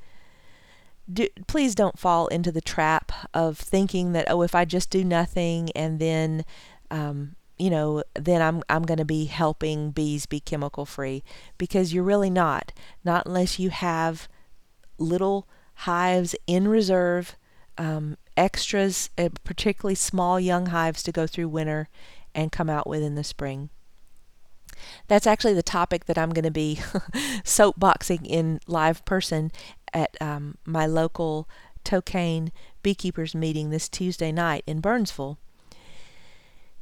do, 1.11 1.27
please 1.47 1.75
don't 1.75 1.99
fall 1.99 2.27
into 2.27 2.51
the 2.51 2.61
trap 2.61 3.11
of 3.33 3.57
thinking 3.57 4.11
that 4.13 4.29
oh 4.29 4.41
if 4.41 4.55
I 4.55 4.65
just 4.65 4.89
do 4.89 5.03
nothing 5.03 5.71
and 5.71 5.99
then 5.99 6.43
um, 6.91 7.35
you 7.57 7.69
know 7.69 8.03
then 8.15 8.41
I'm 8.41 8.63
I'm 8.69 8.83
going 8.83 8.97
to 8.97 9.05
be 9.05 9.25
helping 9.25 9.91
bees 9.91 10.25
be 10.25 10.39
chemical 10.39 10.85
free 10.85 11.23
because 11.57 11.93
you're 11.93 12.03
really 12.03 12.29
not 12.29 12.73
not 13.03 13.25
unless 13.25 13.59
you 13.59 13.69
have 13.69 14.27
little 14.97 15.47
hives 15.75 16.35
in 16.47 16.67
reserve 16.67 17.37
um, 17.77 18.17
extras 18.38 19.09
uh, 19.17 19.29
particularly 19.43 19.95
small 19.95 20.39
young 20.39 20.67
hives 20.67 21.03
to 21.03 21.11
go 21.11 21.27
through 21.27 21.47
winter 21.47 21.89
and 22.33 22.51
come 22.51 22.69
out 22.69 22.88
with 22.88 23.01
in 23.01 23.15
the 23.15 23.23
spring 23.23 23.69
that's 25.07 25.27
actually 25.27 25.53
the 25.53 25.63
topic 25.63 26.05
that 26.05 26.17
I'm 26.17 26.31
going 26.31 26.43
to 26.43 26.51
be 26.51 26.75
soapboxing 27.43 28.25
in 28.25 28.59
live 28.67 29.03
person 29.05 29.51
at 29.93 30.17
um, 30.21 30.57
my 30.65 30.85
local 30.85 31.47
Toe 31.83 32.01
Cane 32.01 32.51
beekeepers 32.83 33.35
meeting 33.35 33.69
this 33.69 33.88
Tuesday 33.88 34.31
night 34.31 34.63
in 34.67 34.81
Burnsville. 34.81 35.38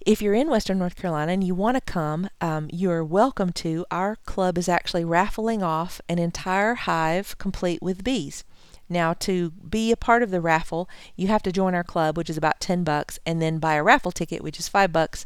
If 0.05 0.21
you're 0.21 0.33
in 0.33 0.49
Western 0.49 0.79
North 0.79 0.97
Carolina 0.97 1.31
and 1.31 1.43
you 1.43 1.55
want 1.55 1.75
to 1.75 1.81
come, 1.81 2.29
um, 2.41 2.69
you're 2.73 3.05
welcome 3.05 3.53
to. 3.53 3.85
Our 3.89 4.17
club 4.25 4.57
is 4.57 4.67
actually 4.67 5.05
raffling 5.05 5.63
off 5.63 6.01
an 6.09 6.19
entire 6.19 6.75
hive 6.75 7.37
complete 7.37 7.81
with 7.81 8.03
bees. 8.03 8.43
Now, 8.89 9.13
to 9.13 9.51
be 9.51 9.91
a 9.91 9.97
part 9.97 10.23
of 10.23 10.29
the 10.29 10.41
raffle, 10.41 10.89
you 11.15 11.27
have 11.27 11.43
to 11.43 11.51
join 11.51 11.73
our 11.73 11.83
club, 11.83 12.17
which 12.17 12.29
is 12.29 12.37
about 12.37 12.59
10 12.59 12.83
bucks, 12.83 13.19
and 13.25 13.41
then 13.41 13.59
buy 13.59 13.75
a 13.75 13.83
raffle 13.83 14.11
ticket, 14.11 14.43
which 14.43 14.59
is 14.59 14.67
5 14.67 14.91
bucks. 14.91 15.25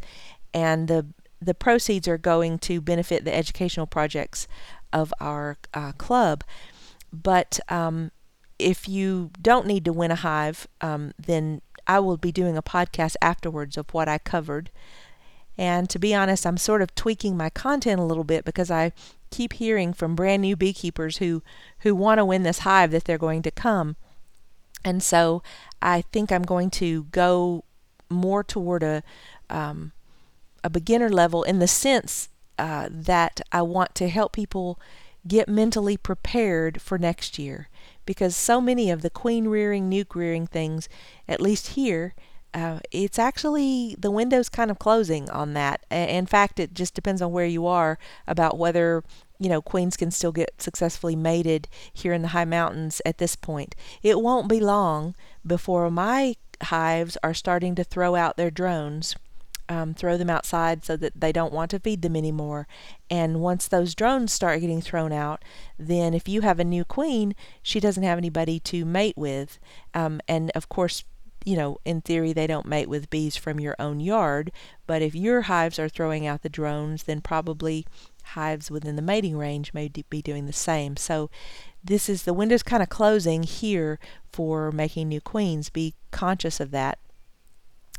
And 0.54 0.88
the 0.88 1.08
the 1.40 1.54
proceeds 1.54 2.08
are 2.08 2.18
going 2.18 2.58
to 2.58 2.82
benefit 2.82 3.24
the 3.24 3.36
educational 3.36 3.86
projects 3.86 4.48
of 4.92 5.14
our 5.20 5.58
uh, 5.74 5.92
club. 5.94 6.44
But 7.14 7.60
um, 7.70 8.12
if 8.60 8.88
you 8.88 9.32
don't 9.42 9.68
need 9.68 9.86
to 9.86 9.94
win 9.94 10.12
a 10.12 10.16
hive, 10.16 10.68
um, 10.82 11.14
then 11.20 11.62
I 11.86 12.00
will 12.00 12.18
be 12.18 12.32
doing 12.32 12.58
a 12.58 12.64
podcast 12.64 13.16
afterwards 13.22 13.78
of 13.78 13.94
what 13.94 14.10
I 14.10 14.18
covered. 14.18 14.72
And 15.58 15.90
to 15.90 16.00
be 16.00 16.14
honest, 16.14 16.46
I'm 16.46 16.58
sort 16.58 16.82
of 16.82 16.94
tweaking 16.94 17.38
my 17.38 17.50
content 17.50 18.00
a 18.00 18.04
little 18.04 18.24
bit 18.24 18.46
because 18.46 18.70
I 18.70 18.92
keep 19.30 19.54
hearing 19.54 19.94
from 19.94 20.16
brand 20.16 20.42
new 20.42 20.56
beekeepers 20.56 21.18
who, 21.18 21.44
who 21.80 21.96
want 21.96 22.20
to 22.20 22.26
win 22.26 22.44
this 22.44 22.60
hive 22.60 22.92
that 22.92 23.06
they're 23.06 23.18
going 23.18 23.42
to 23.44 23.52
come. 23.52 23.96
And 24.84 25.02
so 25.02 25.44
I 25.82 26.02
think 26.02 26.32
I'm 26.32 26.44
going 26.44 26.70
to 26.72 27.06
go 27.06 27.64
more 28.10 28.44
toward 28.44 28.84
a 28.84 29.04
um, 29.50 29.92
a 30.64 30.70
beginner 30.70 31.10
level 31.10 31.44
in 31.44 31.60
the 31.60 31.68
sense 31.68 32.30
uh, 32.60 32.90
that 32.92 33.40
I 33.52 33.62
want 33.62 33.96
to 33.96 34.10
help 34.10 34.34
people 34.34 34.80
get 35.28 35.48
mentally 35.48 35.98
prepared 35.98 36.82
for 36.82 36.98
next 36.98 37.38
year 37.38 37.70
because 38.06 38.36
so 38.36 38.60
many 38.62 38.90
of 38.90 39.02
the 39.02 39.10
queen 39.10 39.48
rearing, 39.48 39.90
nuke 39.90 40.16
rearing 40.16 40.48
things, 40.48 40.90
at 41.28 41.42
least 41.42 41.70
here, 41.70 42.14
uh, 42.54 42.80
it's 42.92 43.20
actually 43.20 43.96
the 44.00 44.12
window's 44.12 44.50
kind 44.50 44.72
of 44.72 44.80
closing 44.80 45.30
on 45.30 45.54
that. 45.54 45.86
In 45.92 46.26
fact, 46.26 46.60
it 46.60 46.74
just 46.74 46.94
depends 46.94 47.22
on 47.22 47.32
where 47.32 47.46
you 47.46 47.68
are 47.68 48.00
about 48.28 48.58
whether 48.58 49.04
you 49.40 49.50
know 49.50 49.62
queens 49.62 49.98
can 49.98 50.12
still 50.12 50.32
get 50.32 50.62
successfully 50.62 51.16
mated 51.16 51.68
here 51.94 52.14
in 52.14 52.22
the 52.22 52.30
high 52.30 52.46
mountains 52.46 53.02
at 53.06 53.18
this 53.18 53.36
point. 53.36 53.76
It 54.02 54.22
won't 54.22 54.48
be 54.48 54.60
long 54.60 55.16
before 55.46 55.90
my 55.92 56.36
hives 56.64 57.18
are 57.24 57.34
starting 57.34 57.76
to 57.76 57.84
throw 57.84 58.16
out 58.16 58.38
their 58.38 58.50
drones 58.50 59.16
um, 59.70 59.94
throw 59.94 60.18
them 60.18 60.30
outside 60.30 60.86
so 60.86 60.96
that 60.98 61.20
they 61.20 61.32
don't 61.32 61.54
want 61.54 61.72
to 61.72 61.80
feed 61.80 62.02
them 62.02 62.16
anymore. 62.16 62.68
And 63.10 63.42
once 63.42 63.68
those 63.68 63.96
drones 63.96 64.32
start 64.32 64.62
getting 64.62 64.82
thrown 64.82 65.12
out, 65.12 65.44
then 65.78 66.14
if 66.14 66.28
you 66.28 66.42
have 66.42 66.60
a 66.60 66.64
new 66.64 66.86
queen, 66.86 67.36
she 67.62 67.80
doesn't 67.80 68.04
have 68.04 68.18
anybody 68.18 68.60
to 68.62 68.86
mate 68.86 69.18
with. 69.18 69.60
Um, 69.94 70.22
and 70.28 70.52
of 70.56 70.70
course, 70.70 71.04
you 71.48 71.56
know, 71.56 71.78
in 71.86 72.02
theory, 72.02 72.34
they 72.34 72.46
don't 72.46 72.66
mate 72.66 72.90
with 72.90 73.10
bees 73.10 73.38
from 73.38 73.58
your 73.58 73.74
own 73.80 74.02
yard. 74.02 74.52
But 74.86 75.02
if 75.02 75.16
your 75.16 75.44
hives 75.44 75.80
are 75.80 75.88
throwing 75.88 76.28
out 76.28 76.42
the 76.42 76.50
drones, 76.50 77.04
then 77.04 77.22
probably 77.22 77.88
hives 78.34 78.70
within 78.70 78.98
the 78.98 79.02
mating 79.02 79.38
range 79.38 79.74
may 79.74 79.88
be 79.88 80.22
doing 80.22 80.46
the 80.46 80.52
same. 80.52 80.98
So 80.98 81.30
this 81.82 82.10
is 82.10 82.24
the 82.24 82.34
window's 82.34 82.64
kind 82.64 82.84
of 82.84 82.90
closing 82.90 83.44
here 83.44 83.98
for 84.30 84.74
making 84.74 85.08
new 85.08 85.22
queens. 85.22 85.70
Be 85.70 85.94
conscious 86.12 86.60
of 86.60 86.72
that. 86.72 87.00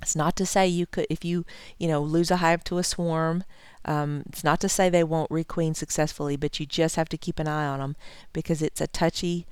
It's 0.03 0.15
not 0.15 0.37
to 0.37 0.45
say 0.45 0.69
you 0.69 0.85
could, 0.85 1.07
if 1.09 1.25
you, 1.25 1.47
you 1.79 1.89
know, 1.89 2.03
lose 2.03 2.31
a 2.31 2.37
hive 2.37 2.63
to 2.65 2.77
a 2.77 2.85
swarm, 2.85 3.45
um, 3.87 4.25
it's 4.29 4.45
not 4.45 4.61
to 4.61 4.69
say 4.69 4.91
they 4.91 5.03
won't 5.03 5.31
requeen 5.31 5.75
successfully, 5.75 6.37
but 6.37 6.61
you 6.61 6.67
just 6.67 6.97
have 6.97 7.09
to 7.09 7.17
keep 7.17 7.39
an 7.39 7.49
eye 7.49 7.67
on 7.67 7.79
them 7.79 7.97
because 8.35 8.61
it's 8.61 8.83
a 8.83 8.87
touchy 8.87 9.47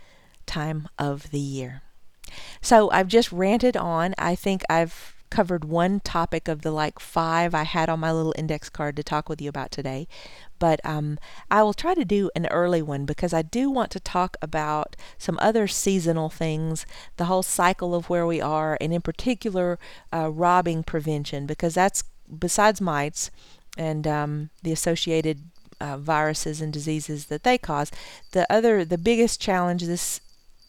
time 0.44 0.87
of 0.98 1.30
the 1.30 1.40
year. 1.40 1.80
So 2.61 2.90
I've 2.90 3.09
just 3.09 3.33
ranted 3.33 3.77
on. 3.77 4.14
I 4.18 4.35
think 4.35 4.62
I've 4.68 5.14
covered 5.31 5.64
one 5.64 6.01
topic 6.01 6.49
of 6.49 6.62
the 6.62 6.70
like 6.70 6.99
five 6.99 7.55
I 7.55 7.64
had 7.64 7.88
on 7.88 8.01
my 8.01 8.12
little 8.12 8.35
index 8.38 8.68
card 8.68 8.96
to 8.96 9.03
talk 9.03 9.29
with 9.29 9.40
you 9.40 9.49
about 9.49 9.70
today. 9.70 10.07
But 10.59 10.81
um, 10.85 11.18
I 11.51 11.62
will 11.62 11.75
try 11.75 11.94
to 11.94 12.05
do 12.05 12.31
an 12.35 12.46
early 12.46 12.81
one 12.81 13.05
because 13.05 13.35
I 13.35 13.42
do 13.42 13.70
want 13.70 13.90
to 13.92 14.01
talk 14.01 14.37
about 14.40 14.96
some 15.18 15.38
other 15.40 15.66
seasonal 15.66 16.31
things, 16.31 16.87
the 17.16 17.27
whole 17.27 17.42
cycle 17.42 17.94
of 17.94 18.09
where 18.09 18.27
we 18.27 18.40
are, 18.40 18.79
and 18.81 18.92
in 18.92 19.03
particular, 19.03 19.79
uh, 20.12 20.31
robbing 20.31 20.83
prevention, 20.83 21.46
because 21.46 21.75
that's 21.75 22.05
besides 22.38 22.81
mites 22.81 23.31
and 23.77 24.07
um, 24.07 24.51
the 24.62 24.72
associated 24.72 25.42
uh, 25.81 25.99
viruses 25.99 26.61
and 26.61 26.72
diseases 26.72 27.26
that 27.26 27.43
they 27.43 27.59
cause. 27.59 27.91
The 28.32 28.51
other, 28.51 28.84
the 28.84 28.99
biggest 28.99 29.41
challenge 29.41 29.82
this 29.82 30.20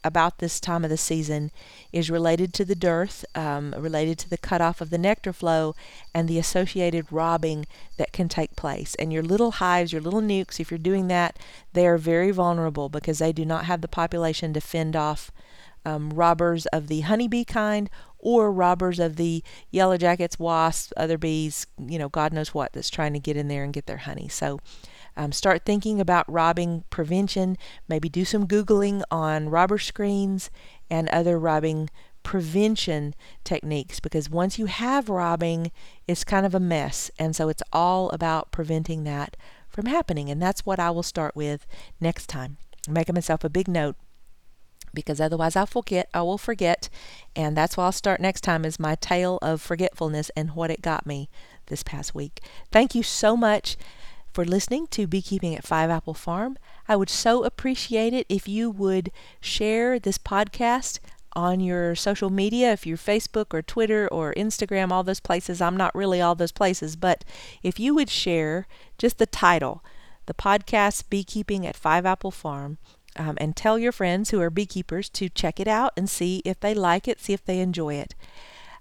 about 0.07 0.39
this 0.39 0.59
time 0.59 0.83
of 0.83 0.89
the 0.89 0.97
season 0.97 1.51
is 1.91 2.09
related 2.09 2.53
to 2.53 2.65
the 2.65 2.75
dearth, 2.75 3.23
um, 3.35 3.75
related 3.77 4.17
to 4.19 4.29
the 4.29 4.37
cutoff 4.37 4.81
of 4.81 4.89
the 4.89 4.97
nectar 4.97 5.33
flow, 5.33 5.75
and 6.15 6.27
the 6.27 6.39
associated 6.39 7.11
robbing 7.11 7.67
that 7.97 8.11
can 8.11 8.29
take 8.29 8.55
place. 8.55 8.95
And 8.95 9.13
your 9.13 9.23
little 9.23 9.51
hives, 9.51 9.91
your 9.91 10.01
little 10.01 10.21
nukes, 10.21 10.59
if 10.59 10.71
you're 10.71 10.77
doing 10.79 11.07
that, 11.09 11.37
they 11.73 11.85
are 11.85 11.97
very 11.97 12.31
vulnerable 12.31 12.89
because 12.89 13.19
they 13.19 13.31
do 13.31 13.45
not 13.45 13.65
have 13.65 13.81
the 13.81 13.87
population 13.87 14.53
to 14.53 14.61
fend 14.61 14.95
off 14.95 15.31
um, 15.85 16.09
robbers 16.09 16.65
of 16.67 16.87
the 16.87 17.01
honeybee 17.01 17.45
kind 17.45 17.89
or 18.19 18.51
robbers 18.51 18.99
of 18.99 19.15
the 19.15 19.43
yellow 19.71 19.97
jackets, 19.97 20.39
wasps, 20.39 20.91
other 20.97 21.17
bees, 21.17 21.67
you 21.77 21.99
know, 21.99 22.09
God 22.09 22.33
knows 22.33 22.53
what 22.53 22.73
that's 22.73 22.89
trying 22.89 23.13
to 23.13 23.19
get 23.19 23.37
in 23.37 23.47
there 23.47 23.63
and 23.63 23.73
get 23.73 23.85
their 23.85 23.97
honey. 23.97 24.27
So 24.27 24.59
um, 25.17 25.31
start 25.31 25.65
thinking 25.65 25.99
about 25.99 26.31
robbing 26.31 26.83
prevention. 26.89 27.57
Maybe 27.87 28.07
do 28.07 28.23
some 28.23 28.47
Googling 28.47 29.01
on 29.11 29.49
robber 29.49 29.79
screens 29.79 30.49
and 30.89 31.09
other 31.09 31.37
robbing 31.39 31.89
prevention 32.23 33.15
techniques 33.43 33.99
because 33.99 34.29
once 34.29 34.59
you 34.59 34.65
have 34.67 35.09
robbing, 35.09 35.71
it's 36.07 36.23
kind 36.23 36.45
of 36.45 36.53
a 36.53 36.59
mess. 36.59 37.09
And 37.17 37.35
so 37.35 37.49
it's 37.49 37.63
all 37.73 38.09
about 38.09 38.51
preventing 38.51 39.03
that 39.05 39.35
from 39.67 39.85
happening. 39.85 40.29
And 40.29 40.41
that's 40.41 40.65
what 40.65 40.79
I 40.79 40.91
will 40.91 41.03
start 41.03 41.35
with 41.35 41.65
next 41.99 42.27
time. 42.27 42.57
I'm 42.87 42.93
making 42.93 43.15
myself 43.15 43.43
a 43.43 43.49
big 43.49 43.67
note 43.67 43.95
because 44.93 45.19
otherwise 45.19 45.55
I'll 45.55 45.65
forget. 45.65 46.09
I 46.13 46.21
will 46.21 46.37
forget. 46.37 46.89
And 47.35 47.55
that's 47.55 47.77
why 47.77 47.85
I'll 47.85 47.91
start 47.91 48.19
next 48.19 48.41
time 48.41 48.65
is 48.65 48.79
my 48.79 48.95
tale 48.95 49.39
of 49.41 49.61
forgetfulness 49.61 50.29
and 50.35 50.55
what 50.55 50.71
it 50.71 50.81
got 50.81 51.05
me 51.05 51.29
this 51.67 51.83
past 51.83 52.13
week. 52.13 52.41
Thank 52.71 52.93
you 52.95 53.03
so 53.03 53.37
much 53.37 53.77
for 54.37 54.45
listening 54.45 54.85
to 54.85 55.07
Beekeeping 55.07 55.55
at 55.55 55.65
Five 55.65 55.89
Apple 55.89 56.13
Farm. 56.13 56.59
I 56.87 56.95
would 56.95 57.09
so 57.09 57.43
appreciate 57.43 58.13
it 58.13 58.27
if 58.29 58.47
you 58.47 58.69
would 58.69 59.09
share 59.41 59.97
this 59.97 60.19
podcast 60.19 60.99
on 61.33 61.59
your 61.59 61.95
social 61.95 62.29
media, 62.29 62.71
if 62.71 62.85
you're 62.85 62.97
Facebook 62.97 63.47
or 63.51 63.63
Twitter 63.63 64.07
or 64.09 64.35
Instagram, 64.35 64.91
all 64.91 65.01
those 65.01 65.19
places. 65.19 65.59
I'm 65.59 65.75
not 65.75 65.95
really 65.95 66.21
all 66.21 66.35
those 66.35 66.51
places, 66.51 66.95
but 66.95 67.25
if 67.63 67.79
you 67.79 67.95
would 67.95 68.11
share 68.11 68.67
just 68.99 69.17
the 69.17 69.25
title, 69.25 69.83
the 70.27 70.35
podcast 70.35 71.09
Beekeeping 71.09 71.65
at 71.65 71.75
Five 71.75 72.05
Apple 72.05 72.29
Farm, 72.29 72.77
um, 73.15 73.39
and 73.41 73.55
tell 73.55 73.79
your 73.79 73.91
friends 73.91 74.29
who 74.29 74.39
are 74.39 74.51
beekeepers 74.51 75.09
to 75.09 75.29
check 75.29 75.59
it 75.59 75.67
out 75.67 75.93
and 75.97 76.07
see 76.07 76.43
if 76.45 76.59
they 76.59 76.75
like 76.75 77.07
it, 77.07 77.19
see 77.19 77.33
if 77.33 77.43
they 77.43 77.59
enjoy 77.59 77.95
it. 77.95 78.13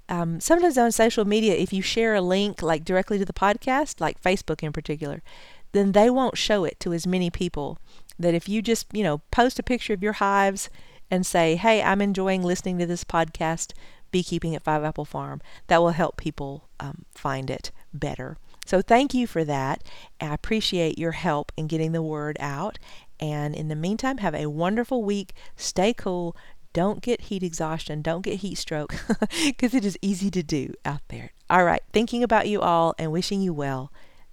Um, 0.09 0.40
sometimes 0.40 0.78
on 0.78 0.92
social 0.92 1.24
media, 1.24 1.54
if 1.54 1.72
you 1.72 1.82
share 1.82 2.14
a 2.14 2.20
link 2.20 2.62
like 2.62 2.84
directly 2.84 3.18
to 3.18 3.24
the 3.24 3.32
podcast, 3.32 4.00
like 4.00 4.22
Facebook 4.22 4.62
in 4.62 4.72
particular, 4.72 5.22
then 5.72 5.92
they 5.92 6.09
won't 6.11 6.38
show 6.38 6.64
it 6.64 6.78
to 6.80 6.92
as 6.92 7.07
many 7.07 7.30
people. 7.30 7.78
That 8.18 8.34
if 8.34 8.48
you 8.48 8.62
just, 8.62 8.86
you 8.92 9.02
know, 9.02 9.18
post 9.30 9.59
a 9.59 9.62
picture 9.62 9.92
of 9.92 10.02
your 10.02 10.14
hives 10.14 10.70
and 11.11 11.26
say, 11.26 11.57
hey, 11.57 11.82
I'm 11.82 12.00
enjoying 12.00 12.42
listening 12.42 12.78
to 12.78 12.86
this 12.86 13.04
podcast, 13.04 13.72
Beekeeping 14.11 14.54
at 14.54 14.64
Five 14.64 14.84
Apple 14.84 15.04
Farm, 15.04 15.40
that 15.66 15.82
will 15.82 15.90
help 15.90 16.16
people 16.16 16.68
um, 16.80 17.04
find 17.14 17.50
it 17.50 17.70
better. 17.92 18.38
So 18.64 18.82
thank 18.82 19.14
you 19.14 19.26
for 19.26 19.44
that. 19.44 19.84
I 20.20 20.34
appreciate 20.34 20.98
your 20.98 21.12
help 21.12 21.52
in 21.57 21.68
getting 21.68 21.92
the 21.92 22.02
word 22.02 22.36
out. 22.40 22.78
And 23.20 23.54
in 23.54 23.68
the 23.68 23.76
meantime, 23.76 24.18
have 24.18 24.34
a 24.34 24.46
wonderful 24.46 25.02
week. 25.04 25.32
Stay 25.57 25.94
cool. 25.94 26.36
Don't 26.77 27.01
get 27.01 27.22
heat 27.22 27.43
exhaustion. 27.43 28.03
Don't 28.03 28.20
get 28.20 28.41
heat 28.41 28.57
stroke 28.57 28.95
because 29.47 29.72
it 29.72 29.83
is 29.83 29.99
easy 30.03 30.31
to 30.31 30.43
do 30.43 30.74
out 30.85 31.01
there. 31.09 31.33
All 31.49 31.64
right. 31.64 31.81
Thinking 31.91 32.22
about 32.22 32.49
you 32.49 32.61
all 32.61 32.95
and 32.99 33.11
wishing 33.11 33.41
you 33.41 33.55
well. 33.55 33.91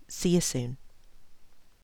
See 0.10 0.32
you 0.32 0.42
soon. 0.42 0.76